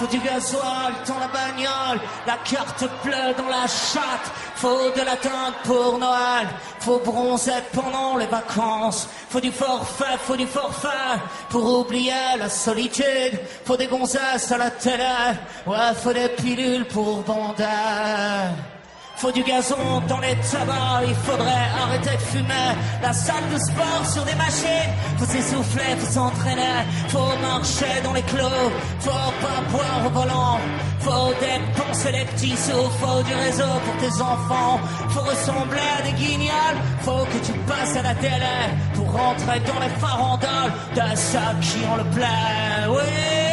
[0.00, 4.32] Faut du gasoil dans la bagnole, la carte bleue dans la chatte.
[4.54, 6.48] Faut de la teinte pour Noël,
[6.78, 9.06] faut bronzer pendant les vacances.
[9.28, 11.20] Faut du forfait, faut du forfait
[11.50, 13.38] pour oublier la solitude.
[13.66, 15.04] Faut des gonzesses à la télé,
[15.66, 17.66] ouais, faut des pilules pour bander.
[19.20, 22.70] Faut du gazon dans les tabacs, il faudrait arrêter de fumer.
[23.02, 26.86] La salle de sport sur des machines, faut s'essouffler, faut s'entraîner.
[27.08, 28.70] Faut marcher dans les clos,
[29.00, 30.58] faut pas boire au volant.
[31.00, 34.80] Faut dépenser les petits sous, faut du réseau pour tes enfants.
[35.10, 38.56] Faut ressembler à des guignols, faut que tu passes à la télé
[38.94, 42.88] pour rentrer dans les farandoles de ceux qui ont le plein.
[42.88, 43.49] Oui!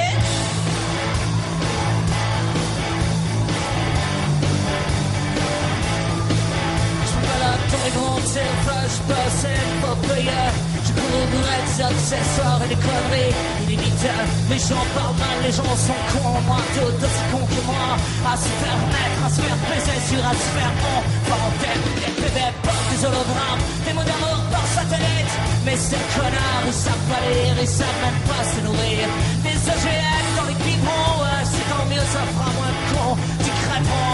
[7.67, 10.43] Les grandes surfaces, passées, pas payé.
[10.87, 13.35] Je courrais des accessoires et des conneries
[13.67, 14.23] illimitées.
[14.49, 16.39] Les gens parlent mal, les gens sont cons.
[16.47, 17.99] Moi, tout aussi con que moi.
[18.23, 20.99] À se faire mettre, à se faire baiser sur, à se faire on.
[21.27, 25.33] Fontaine, des PV, pop, des hologrammes, des mots d'amour par satellite.
[25.65, 29.03] Mais ces connards, ils savent pas lire, ils savent même pas se nourrir.
[29.43, 33.15] Des OGM dans les biberons, ouais, c'est tant mieux, ça fera moins de cons.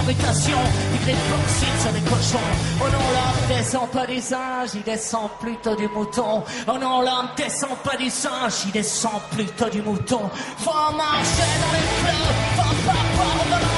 [0.06, 2.38] Du gré de sur des cochons.
[2.82, 6.44] Oh non, l'homme descend pas du singe, il descend plutôt du mouton.
[6.68, 10.30] Oh non, l'homme descend pas du singe, il descend plutôt du mouton.
[10.58, 13.73] Faut marcher dans les flots, faut pas boire au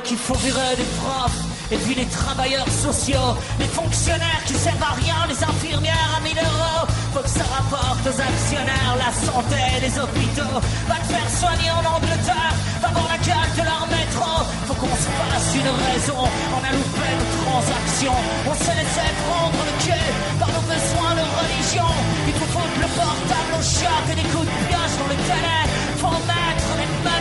[0.00, 4.94] qu'il faut virer des profs et puis les travailleurs sociaux, les fonctionnaires qui servent à
[4.94, 6.86] rien, les infirmières à 1000 euros.
[7.12, 10.60] Faut que ça rapporte aux actionnaires la santé des hôpitaux.
[10.88, 14.32] Va te faire soigner en Angleterre, va voir la carte de leur métro.
[14.66, 16.24] Faut qu'on se fasse une raison,
[16.56, 18.20] on a loupé nos transactions.
[18.48, 20.08] On s'est laissé prendre le cul
[20.38, 21.90] par nos besoins de religion.
[22.28, 25.58] Il faut foutre le portable au chat et des coups de pioche dans le télé.
[26.00, 27.17] Faut mettre les menottes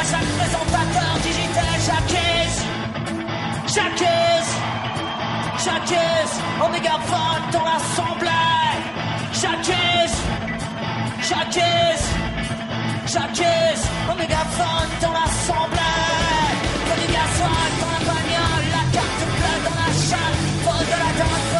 [0.00, 2.58] à chaque présentateur digital, j'accuse.
[3.74, 4.50] J'accuse,
[5.64, 8.70] j'accuse, au mégaphone dans l'assemblée.
[9.40, 10.16] J'accuse,
[11.28, 12.04] j'accuse,
[13.12, 16.06] j'accuse, au mégaphone dans l'assemblée.
[16.86, 20.40] Faut du gasoil dans la bagnole, la carte bleue dans la chatte.
[20.64, 21.59] Faut de la dinde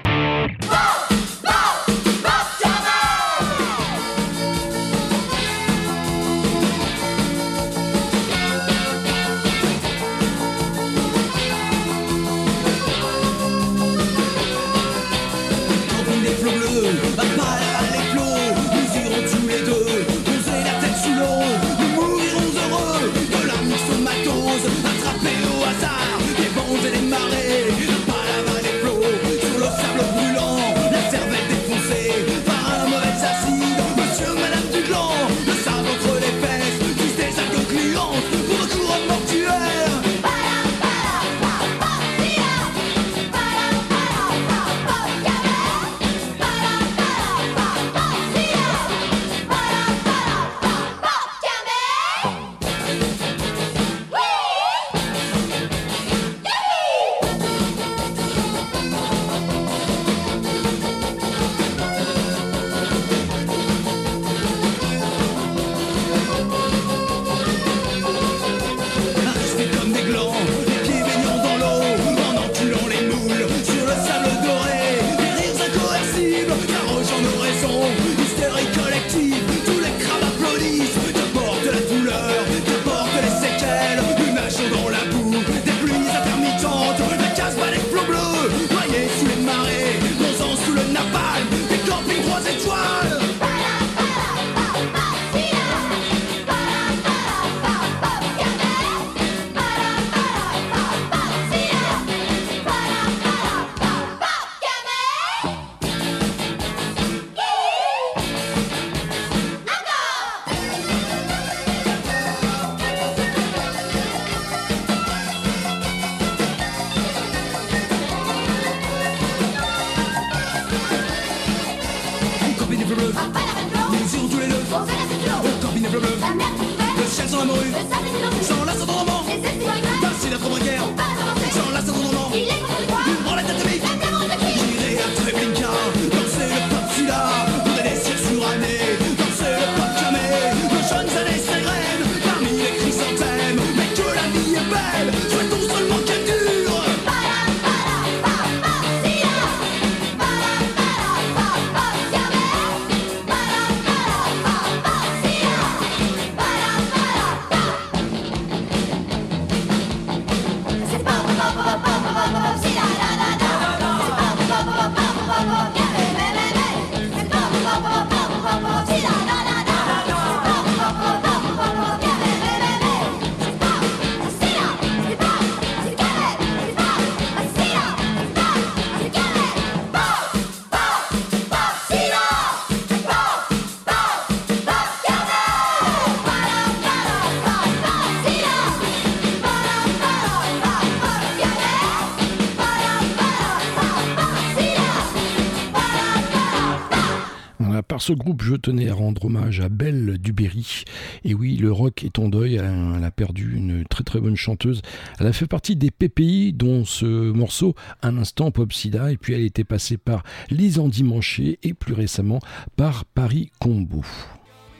[198.01, 200.83] Ce groupe, je tenais à rendre hommage à Belle Duberry.
[201.23, 202.55] Et oui, le rock est en deuil.
[202.55, 204.81] Elle a- perdu une très très bonne chanteuse.
[205.19, 209.11] Elle a fait partie des PPI, dont ce morceau, Un instant, Pop Sida.
[209.11, 212.39] Et puis elle était passée par Lise Dimanché et plus récemment
[212.77, 214.03] par Paris Combo.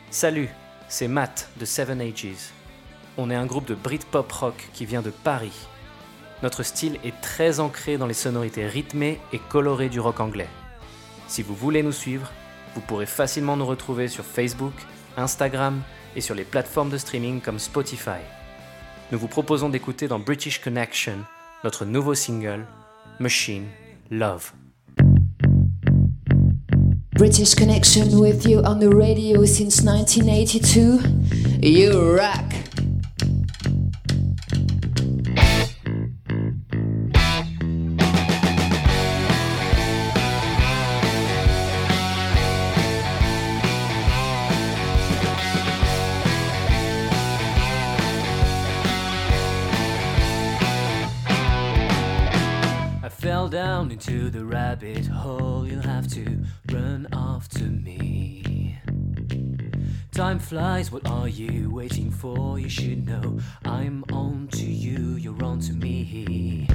[0.09, 0.47] Salut,
[0.87, 2.51] c'est Matt de Seven Ages.
[3.17, 5.51] On est un groupe de Britpop rock qui vient de Paris.
[6.41, 10.47] Notre style est très ancré dans les sonorités rythmées et colorées du rock anglais.
[11.27, 12.31] Si vous voulez nous suivre,
[12.75, 14.73] vous pourrez facilement nous retrouver sur Facebook,
[15.17, 15.81] Instagram
[16.15, 18.21] et sur les plateformes de streaming comme Spotify.
[19.11, 21.17] Nous vous proposons d'écouter dans British Connection
[21.63, 22.65] notre nouveau single,
[23.19, 23.65] Machine
[24.09, 24.51] Love.
[27.21, 30.99] British connection with you on the radio since 1982.
[31.61, 32.90] You rock.
[54.11, 55.65] Into the rabbit hole.
[55.65, 58.77] You'll have to run after me.
[60.11, 62.59] Time flies, what are you waiting for?
[62.59, 66.67] You should know I'm on to you, you're on to me.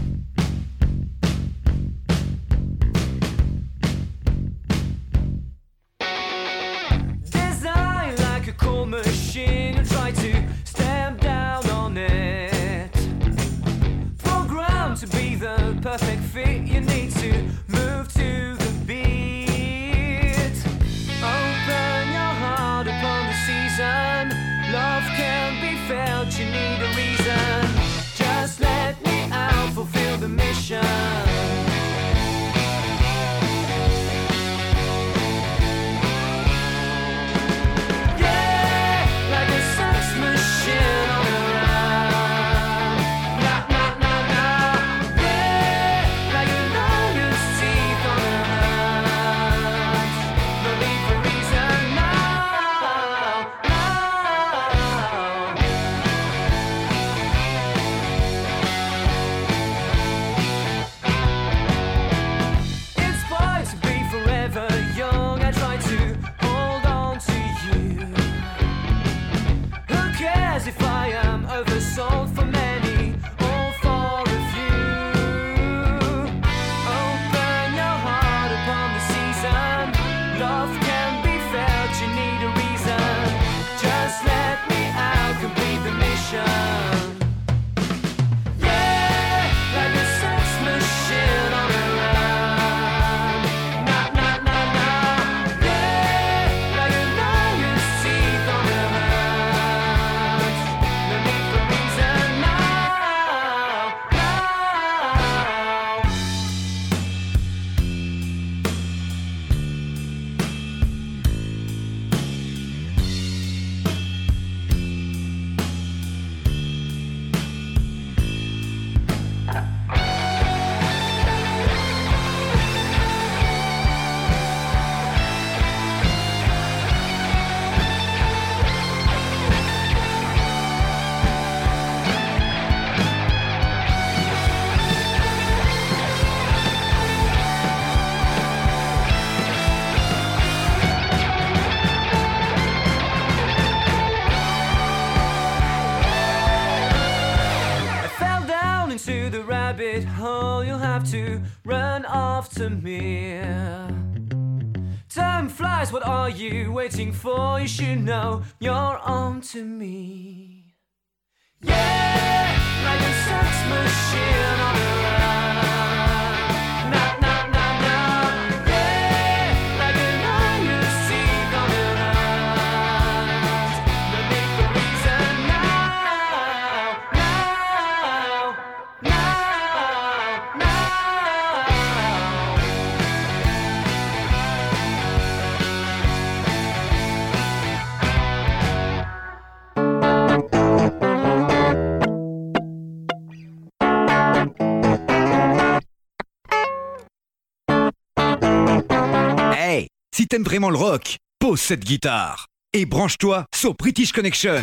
[200.36, 204.62] T'aimes vraiment le rock, pose cette guitare et branche-toi sur British Connection.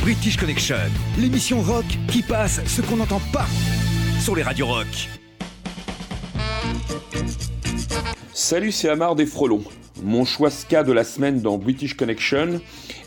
[0.00, 3.46] British Connection, l'émission rock qui passe ce qu'on n'entend pas
[4.18, 4.88] sur les radios rock.
[8.34, 9.62] Salut, c'est Amar des Frelons.
[10.02, 12.60] Mon choix ska de la semaine dans British Connection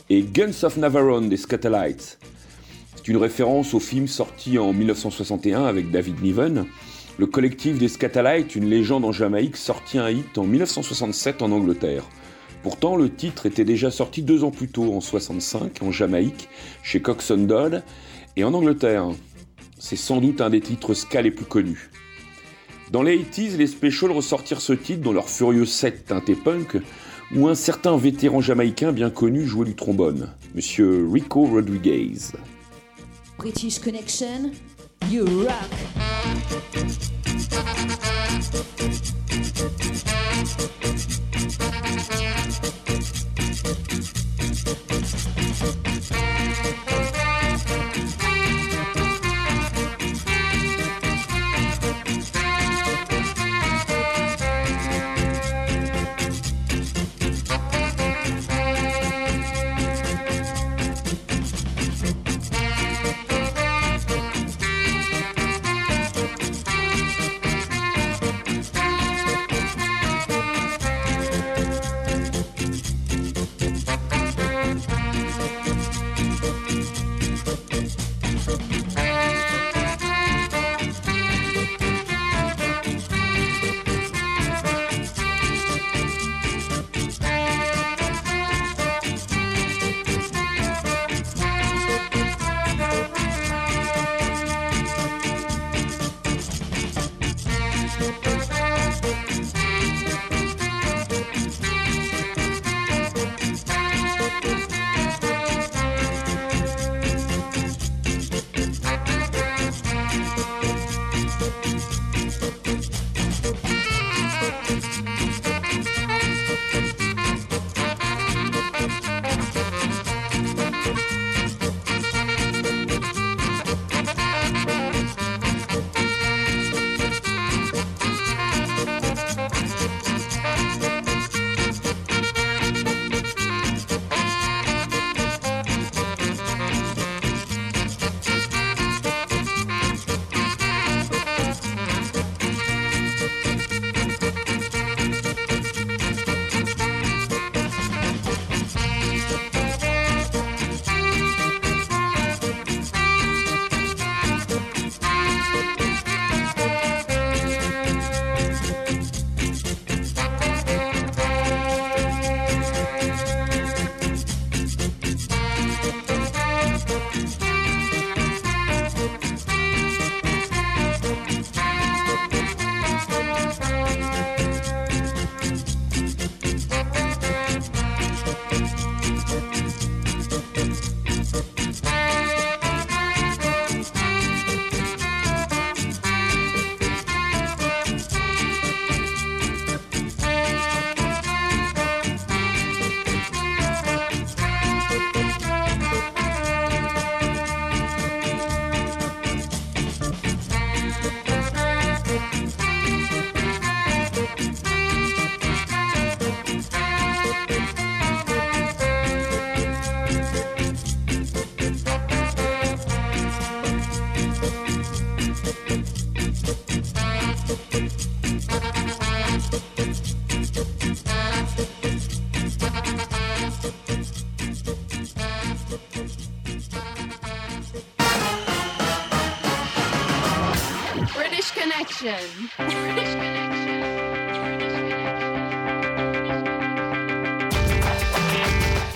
[0.09, 2.17] est Guns of Navarone des Scatolites.
[2.95, 6.65] C'est une référence au film sorti en 1961 avec David Niven.
[7.17, 12.03] Le collectif des Scatolites, une légende en Jamaïque, sortit un hit en 1967 en Angleterre.
[12.61, 16.49] Pourtant, le titre était déjà sorti deux ans plus tôt, en 65, en Jamaïque,
[16.83, 17.83] chez Coxon Dodd,
[18.35, 19.11] et en Angleterre.
[19.79, 21.89] C'est sans doute un des titres ska les plus connus.
[22.91, 26.77] Dans les 80s, les Specials ressortirent ce titre dans leur furieux set teinté punk,
[27.33, 32.11] où un certain vétéran jamaïcain bien connu jouait du trombone, Monsieur Rico Rodriguez.
[33.37, 34.51] British Connection,
[35.09, 35.69] You rock.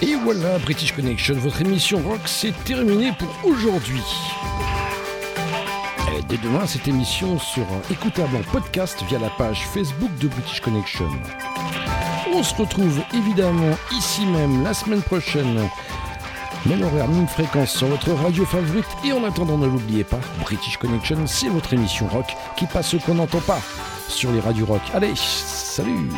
[0.02, 4.02] Et voilà, British Connection, votre émission rock, c'est terminé pour aujourd'hui.
[6.30, 11.10] Dès demain, cette émission sera écoutable en podcast via la page Facebook de British Connection.
[12.32, 15.68] On se retrouve évidemment ici même la semaine prochaine.
[16.66, 18.86] Même horaire, même fréquence sur votre radio favorite.
[19.06, 22.98] Et en attendant, ne l'oubliez pas, British Connection, c'est votre émission rock qui passe ce
[22.98, 23.62] qu'on n'entend pas
[24.08, 24.82] sur les radios rock.
[24.94, 26.10] Allez, salut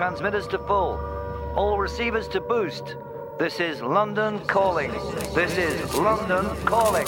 [0.00, 0.98] transmitters to full.
[1.56, 2.96] All receivers to boost.
[3.38, 4.90] This is London calling.
[5.34, 7.06] This is London calling.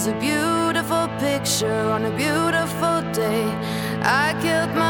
[0.00, 3.44] Is a beautiful picture on a beautiful day.
[4.02, 4.89] I killed my